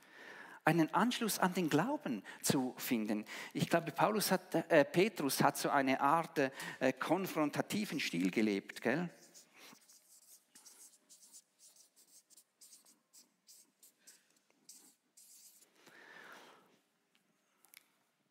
einen 0.69 0.93
Anschluss 0.93 1.39
an 1.39 1.53
den 1.53 1.67
Glauben 1.67 2.23
zu 2.43 2.75
finden. 2.77 3.25
Ich 3.53 3.67
glaube, 3.69 3.91
Paulus 3.91 4.31
hat, 4.31 4.53
äh, 4.69 4.85
Petrus 4.85 5.41
hat 5.41 5.57
so 5.57 5.69
eine 5.69 5.99
Art 5.99 6.37
äh, 6.37 6.93
konfrontativen 6.93 7.99
Stil 7.99 8.29
gelebt, 8.29 8.81
gell? 8.81 9.09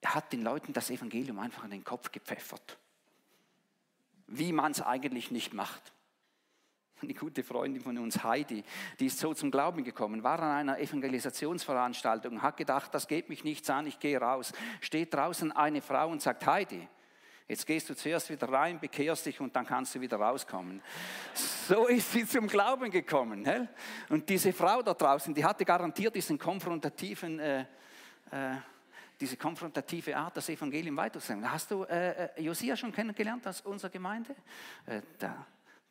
Er 0.00 0.14
hat 0.14 0.32
den 0.32 0.42
Leuten 0.42 0.72
das 0.72 0.90
Evangelium 0.90 1.38
einfach 1.40 1.64
in 1.64 1.70
den 1.70 1.84
Kopf 1.84 2.12
gepfeffert, 2.12 2.78
wie 4.28 4.52
man 4.52 4.72
es 4.72 4.80
eigentlich 4.80 5.30
nicht 5.32 5.52
macht. 5.52 5.92
Eine 7.00 7.14
gute 7.14 7.44
Freundin 7.44 7.80
von 7.80 7.96
uns, 7.98 8.24
Heidi, 8.24 8.64
die 8.98 9.06
ist 9.06 9.20
so 9.20 9.32
zum 9.32 9.52
Glauben 9.52 9.84
gekommen, 9.84 10.24
war 10.24 10.40
an 10.40 10.50
einer 10.50 10.78
Evangelisationsveranstaltung, 10.80 12.42
hat 12.42 12.56
gedacht, 12.56 12.92
das 12.92 13.06
geht 13.06 13.28
mich 13.28 13.44
nichts 13.44 13.70
an, 13.70 13.86
ich 13.86 14.00
gehe 14.00 14.18
raus. 14.18 14.52
Steht 14.80 15.14
draußen 15.14 15.52
eine 15.52 15.80
Frau 15.80 16.08
und 16.08 16.20
sagt, 16.20 16.44
Heidi, 16.44 16.88
jetzt 17.46 17.64
gehst 17.66 17.88
du 17.88 17.94
zuerst 17.94 18.30
wieder 18.30 18.48
rein, 18.48 18.80
bekehrst 18.80 19.26
dich 19.26 19.40
und 19.40 19.54
dann 19.54 19.64
kannst 19.64 19.94
du 19.94 20.00
wieder 20.00 20.16
rauskommen. 20.16 20.82
So 21.34 21.86
ist 21.86 22.10
sie 22.10 22.26
zum 22.26 22.48
Glauben 22.48 22.90
gekommen. 22.90 23.68
Und 24.08 24.28
diese 24.28 24.52
Frau 24.52 24.82
da 24.82 24.92
draußen, 24.92 25.32
die 25.32 25.44
hatte 25.44 25.64
garantiert 25.64 26.16
diesen 26.16 26.36
konfrontativen, 26.36 27.38
äh, 27.38 27.60
äh, 28.32 28.56
diese 29.20 29.36
konfrontative 29.36 30.16
Art, 30.16 30.36
das 30.36 30.48
Evangelium 30.48 30.96
weiterzusagen. 30.96 31.48
Hast 31.48 31.70
du 31.70 31.84
äh, 31.84 32.26
äh 32.34 32.42
Josia 32.42 32.76
schon 32.76 32.90
kennengelernt 32.90 33.46
aus 33.46 33.60
unserer 33.60 33.90
Gemeinde? 33.90 34.34
Äh, 34.84 35.00
da 35.16 35.46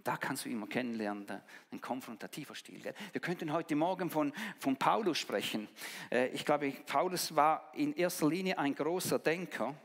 da 0.08 0.16
kannst 0.16 0.46
du 0.46 0.50
immer 0.50 0.68
kennenlernen, 0.68 1.28
ein 1.70 1.82
konfrontativer 1.82 2.56
Stil. 2.56 2.82
Wir 3.12 3.20
könnten 3.20 3.52
heute 3.52 3.76
Morgen 3.76 4.10
von, 4.10 4.32
von 4.58 4.78
Paulus 4.78 5.18
sprechen. 5.18 5.68
Äh, 6.10 6.28
ich 6.28 6.46
glaube, 6.46 6.72
Paulus 6.86 7.36
war 7.36 7.74
in 7.76 7.94
erster 7.94 8.30
Linie 8.30 8.58
ein 8.58 8.74
großer 8.74 9.20
Denker. 9.20 9.76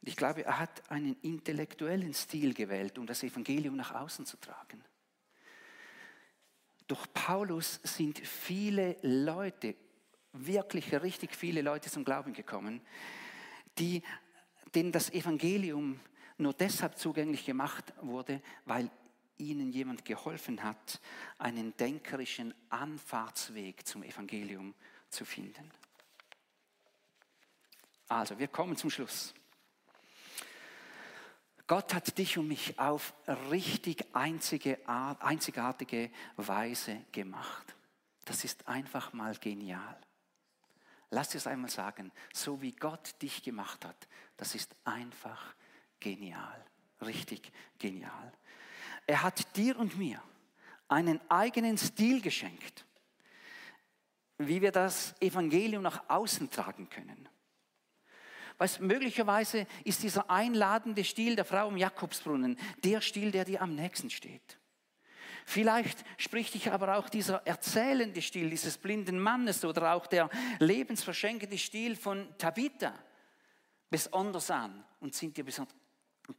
Und 0.00 0.08
ich 0.08 0.16
glaube, 0.16 0.46
er 0.46 0.58
hat 0.58 0.90
einen 0.90 1.20
intellektuellen 1.20 2.14
Stil 2.14 2.54
gewählt, 2.54 2.96
um 2.96 3.06
das 3.06 3.22
Evangelium 3.22 3.76
nach 3.76 3.94
außen 3.94 4.24
zu 4.24 4.38
tragen. 4.38 4.82
Durch 6.86 7.04
Paulus 7.12 7.80
sind 7.82 8.18
viele 8.18 8.96
Leute, 9.02 9.76
wirklich 10.32 10.90
richtig 10.94 11.36
viele 11.36 11.60
Leute 11.60 11.90
zum 11.90 12.02
Glauben 12.02 12.32
gekommen, 12.32 12.80
die, 13.78 14.02
denen 14.74 14.92
das 14.92 15.10
Evangelium 15.10 16.00
nur 16.38 16.54
deshalb 16.54 16.98
zugänglich 16.98 17.44
gemacht 17.44 17.92
wurde, 18.00 18.42
weil 18.64 18.90
ihnen 19.38 19.72
jemand 19.72 20.04
geholfen 20.04 20.62
hat, 20.62 21.00
einen 21.38 21.76
denkerischen 21.76 22.54
Anfahrtsweg 22.70 23.86
zum 23.86 24.02
Evangelium 24.02 24.74
zu 25.08 25.24
finden. 25.24 25.70
Also, 28.08 28.38
wir 28.38 28.48
kommen 28.48 28.76
zum 28.76 28.90
Schluss. 28.90 29.34
Gott 31.66 31.94
hat 31.94 32.18
dich 32.18 32.36
und 32.36 32.48
mich 32.48 32.78
auf 32.78 33.14
richtig 33.50 34.04
einzige 34.14 34.86
Art, 34.86 35.22
einzigartige 35.22 36.10
Weise 36.36 37.04
gemacht. 37.12 37.74
Das 38.24 38.44
ist 38.44 38.68
einfach 38.68 39.12
mal 39.12 39.34
genial. 39.36 39.96
Lass 41.14 41.34
es 41.34 41.46
einmal 41.46 41.68
sagen, 41.68 42.10
so 42.32 42.62
wie 42.62 42.72
Gott 42.72 43.20
dich 43.20 43.42
gemacht 43.42 43.84
hat, 43.84 44.08
das 44.38 44.54
ist 44.54 44.74
einfach 44.82 45.54
genial, 46.00 46.64
richtig 47.02 47.52
genial. 47.78 48.32
Er 49.06 49.22
hat 49.22 49.54
dir 49.54 49.78
und 49.78 49.98
mir 49.98 50.22
einen 50.88 51.20
eigenen 51.30 51.76
Stil 51.76 52.22
geschenkt, 52.22 52.86
wie 54.38 54.62
wir 54.62 54.72
das 54.72 55.14
Evangelium 55.20 55.82
nach 55.82 56.02
außen 56.08 56.48
tragen 56.48 56.88
können. 56.88 57.28
Weißt, 58.56 58.80
möglicherweise 58.80 59.66
ist 59.84 60.02
dieser 60.02 60.30
einladende 60.30 61.04
Stil 61.04 61.36
der 61.36 61.44
Frau 61.44 61.68
im 61.68 61.76
Jakobsbrunnen 61.76 62.58
der 62.84 63.02
Stil, 63.02 63.32
der 63.32 63.44
dir 63.44 63.60
am 63.60 63.74
nächsten 63.74 64.08
steht. 64.08 64.58
Vielleicht 65.44 66.04
spricht 66.18 66.54
dich 66.54 66.70
aber 66.70 66.96
auch 66.96 67.08
dieser 67.08 67.46
erzählende 67.46 68.22
Stil 68.22 68.50
dieses 68.50 68.78
blinden 68.78 69.18
Mannes 69.18 69.64
oder 69.64 69.94
auch 69.94 70.06
der 70.06 70.30
lebensverschenkende 70.58 71.58
Stil 71.58 71.96
von 71.96 72.28
Tabitha 72.38 72.94
besonders 73.90 74.50
an 74.50 74.84
und 75.00 75.14
sind 75.14 75.36
dir 75.36 75.44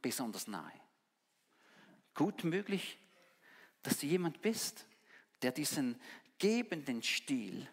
besonders 0.00 0.46
nahe. 0.46 0.72
Gut 2.14 2.44
möglich, 2.44 2.98
dass 3.82 3.98
du 3.98 4.06
jemand 4.06 4.40
bist, 4.40 4.86
der 5.42 5.52
diesen 5.52 6.00
gebenden 6.38 7.02
Stil 7.02 7.68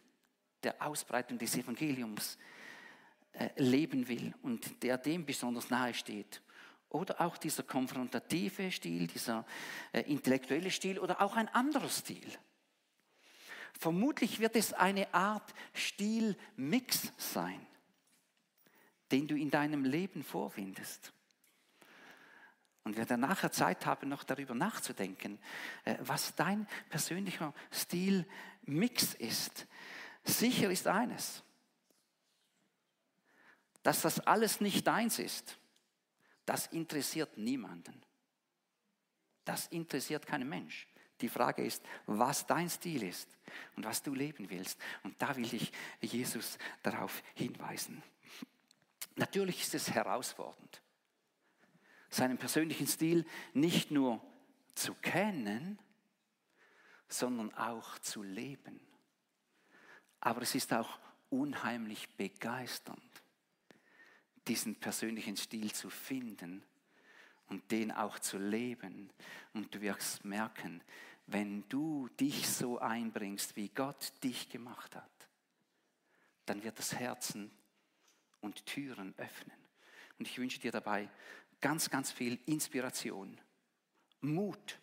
der 0.63 0.81
Ausbreitung 0.85 1.37
des 1.37 1.55
Evangeliums 1.55 2.37
äh, 3.33 3.49
leben 3.55 4.07
will 4.07 4.33
und 4.43 4.83
der 4.83 4.97
dem 4.97 5.25
besonders 5.25 5.69
nahe 5.69 5.93
steht 5.93 6.41
oder 6.91 7.21
auch 7.21 7.37
dieser 7.37 7.63
konfrontative 7.63 8.71
Stil, 8.71 9.07
dieser 9.07 9.45
äh, 9.93 10.01
intellektuelle 10.01 10.71
Stil 10.71 10.99
oder 10.99 11.21
auch 11.21 11.35
ein 11.35 11.47
anderer 11.49 11.89
Stil. 11.89 12.27
Vermutlich 13.79 14.39
wird 14.39 14.55
es 14.55 14.73
eine 14.73 15.13
Art 15.13 15.53
Stilmix 15.73 17.11
sein, 17.17 17.65
den 19.11 19.27
du 19.27 19.35
in 19.35 19.49
deinem 19.49 19.85
Leben 19.85 20.23
vorfindest. 20.23 21.13
Und 22.83 22.97
wir 22.97 23.05
dann 23.05 23.21
nachher 23.21 23.51
Zeit 23.51 23.85
haben, 23.85 24.09
noch 24.09 24.23
darüber 24.23 24.55
nachzudenken, 24.55 25.39
äh, 25.85 25.95
was 26.01 26.35
dein 26.35 26.67
persönlicher 26.89 27.53
Stilmix 27.71 29.13
ist. 29.13 29.67
Sicher 30.23 30.69
ist 30.69 30.87
eines, 30.87 31.43
dass 33.81 34.01
das 34.01 34.19
alles 34.19 34.61
nicht 34.61 34.85
deins 34.85 35.17
ist 35.17 35.57
das 36.45 36.67
interessiert 36.67 37.37
niemanden. 37.37 38.01
Das 39.45 39.67
interessiert 39.67 40.25
keinen 40.25 40.49
Mensch. 40.49 40.87
Die 41.21 41.29
Frage 41.29 41.63
ist, 41.63 41.83
was 42.07 42.47
dein 42.47 42.69
Stil 42.69 43.03
ist 43.03 43.29
und 43.75 43.85
was 43.85 44.01
du 44.01 44.13
leben 44.13 44.49
willst. 44.49 44.79
Und 45.03 45.21
da 45.21 45.35
will 45.35 45.53
ich 45.53 45.71
Jesus 46.01 46.57
darauf 46.81 47.21
hinweisen. 47.35 48.01
Natürlich 49.15 49.61
ist 49.61 49.75
es 49.75 49.91
herausfordernd, 49.91 50.81
seinen 52.09 52.37
persönlichen 52.37 52.87
Stil 52.87 53.25
nicht 53.53 53.91
nur 53.91 54.21
zu 54.73 54.93
kennen, 54.95 55.77
sondern 57.07 57.53
auch 57.55 57.99
zu 57.99 58.23
leben. 58.23 58.79
Aber 60.21 60.41
es 60.41 60.55
ist 60.55 60.73
auch 60.73 60.99
unheimlich 61.29 62.15
begeisternd, 62.15 63.10
diesen 64.47 64.75
persönlichen 64.75 65.37
Stil 65.37 65.71
zu 65.71 65.89
finden 65.89 66.63
und 67.47 67.69
den 67.71 67.91
auch 67.91 68.19
zu 68.19 68.37
leben. 68.37 69.09
Und 69.53 69.73
du 69.73 69.81
wirst 69.81 70.25
merken, 70.25 70.81
wenn 71.27 71.67
du 71.69 72.09
dich 72.19 72.47
so 72.49 72.79
einbringst, 72.79 73.55
wie 73.55 73.69
Gott 73.69 74.13
dich 74.23 74.49
gemacht 74.49 74.95
hat, 74.95 75.27
dann 76.45 76.63
wird 76.63 76.79
das 76.79 76.93
Herzen 76.93 77.51
und 78.41 78.65
Türen 78.65 79.13
öffnen. 79.17 79.57
Und 80.17 80.27
ich 80.27 80.37
wünsche 80.37 80.59
dir 80.59 80.71
dabei 80.71 81.09
ganz, 81.59 81.89
ganz 81.89 82.11
viel 82.11 82.39
Inspiration, 82.45 83.39
Mut 84.21 84.79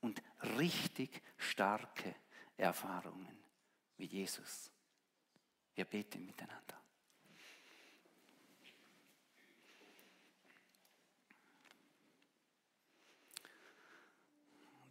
und 0.00 0.22
richtig 0.58 1.22
starke 1.36 2.14
Erfahrungen 2.56 3.38
mit 3.96 4.12
Jesus. 4.12 4.70
Wir 5.74 5.84
beten 5.84 6.26
miteinander. 6.26 6.80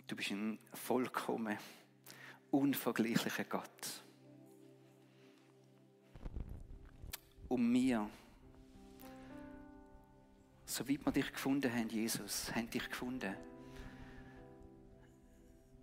Du 0.07 0.15
bist 0.15 0.31
ein 0.31 0.57
vollkommen 0.73 1.57
unvergleichlicher 2.49 3.43
Gott. 3.43 4.03
Um 7.49 7.71
mir, 7.71 8.09
so 10.65 10.87
wie 10.87 10.97
wir 11.03 11.11
dich 11.11 11.31
gefunden 11.31 11.73
haben, 11.73 11.89
Jesus, 11.89 12.53
haben 12.55 12.69
dich 12.69 12.89
gefunden, 12.89 13.35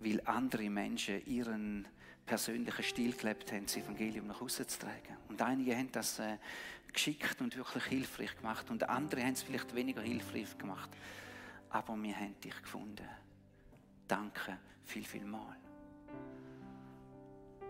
weil 0.00 0.20
andere 0.24 0.70
Menschen 0.70 1.24
ihren 1.26 1.86
persönlichen 2.24 2.82
Stil 2.82 3.12
gelebt 3.12 3.52
haben, 3.52 3.66
das 3.66 3.76
Evangelium 3.76 4.26
nach 4.26 4.40
außen 4.40 4.66
zu 4.68 4.78
tragen. 4.78 5.18
Und 5.28 5.40
einige 5.42 5.76
haben 5.76 5.92
das 5.92 6.18
äh, 6.18 6.38
geschickt 6.92 7.42
und 7.42 7.56
wirklich 7.56 7.84
hilfreich 7.84 8.36
gemacht 8.36 8.70
und 8.70 8.88
andere 8.88 9.22
haben 9.22 9.32
es 9.34 9.42
vielleicht 9.42 9.74
weniger 9.74 10.00
hilfreich 10.00 10.56
gemacht. 10.56 10.90
Aber 11.68 11.94
wir 11.96 12.16
haben 12.16 12.40
dich 12.40 12.56
gefunden. 12.62 13.08
Danke 14.06 14.58
viel, 14.84 15.04
viel 15.04 15.24
mal. 15.24 15.56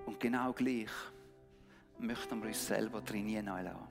Und 0.06 0.20
genau 0.20 0.52
gleich 0.52 0.90
möchten 1.98 2.40
wir 2.40 2.48
uns 2.48 2.66
selber 2.66 3.04
trainieren 3.04 3.46
lassen. 3.46 3.88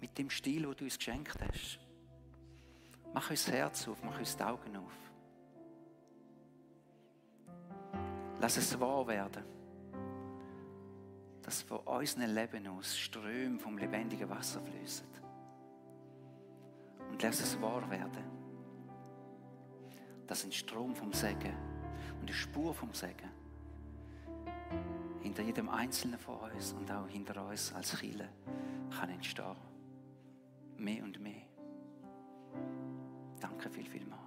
Mit 0.00 0.16
dem 0.18 0.28
Stil, 0.28 0.62
den 0.62 0.74
du 0.76 0.84
uns 0.84 0.98
geschenkt 0.98 1.38
hast. 1.40 1.78
Mach 3.14 3.30
uns 3.30 3.44
das 3.44 3.54
Herz 3.54 3.88
auf, 3.88 4.02
mach 4.02 4.18
uns 4.18 4.36
die 4.36 4.42
Augen 4.42 4.76
auf. 4.76 4.92
Lass 8.38 8.58
es 8.58 8.78
wahr 8.78 9.06
werden, 9.06 9.44
dass 11.42 11.62
von 11.62 11.78
unserem 11.78 12.34
Leben 12.34 12.66
aus 12.66 12.98
Ströme 12.98 13.58
vom 13.58 13.78
lebendigen 13.78 14.28
Wasser 14.28 14.60
fließen. 14.60 15.06
Und 17.10 17.22
lass 17.22 17.40
es 17.40 17.60
wahr 17.62 17.88
werden, 17.88 18.35
dass 20.26 20.44
ein 20.44 20.52
Strom 20.52 20.94
vom 20.94 21.12
Segen 21.12 21.54
und 22.20 22.28
die 22.28 22.34
Spur 22.34 22.74
vom 22.74 22.92
Segen. 22.92 23.30
Hinter 25.22 25.42
jedem 25.42 25.68
Einzelnen 25.68 26.18
von 26.18 26.36
uns 26.36 26.72
und 26.72 26.90
auch 26.90 27.08
hinter 27.08 27.46
uns 27.46 27.72
als 27.72 27.98
Chile 27.98 28.28
kann 28.90 29.10
entstehen. 29.10 29.56
Mehr 30.76 31.02
und 31.02 31.20
mehr. 31.20 31.42
Danke 33.40 33.68
viel, 33.70 33.86
viel 33.86 34.06
mal. 34.06 34.25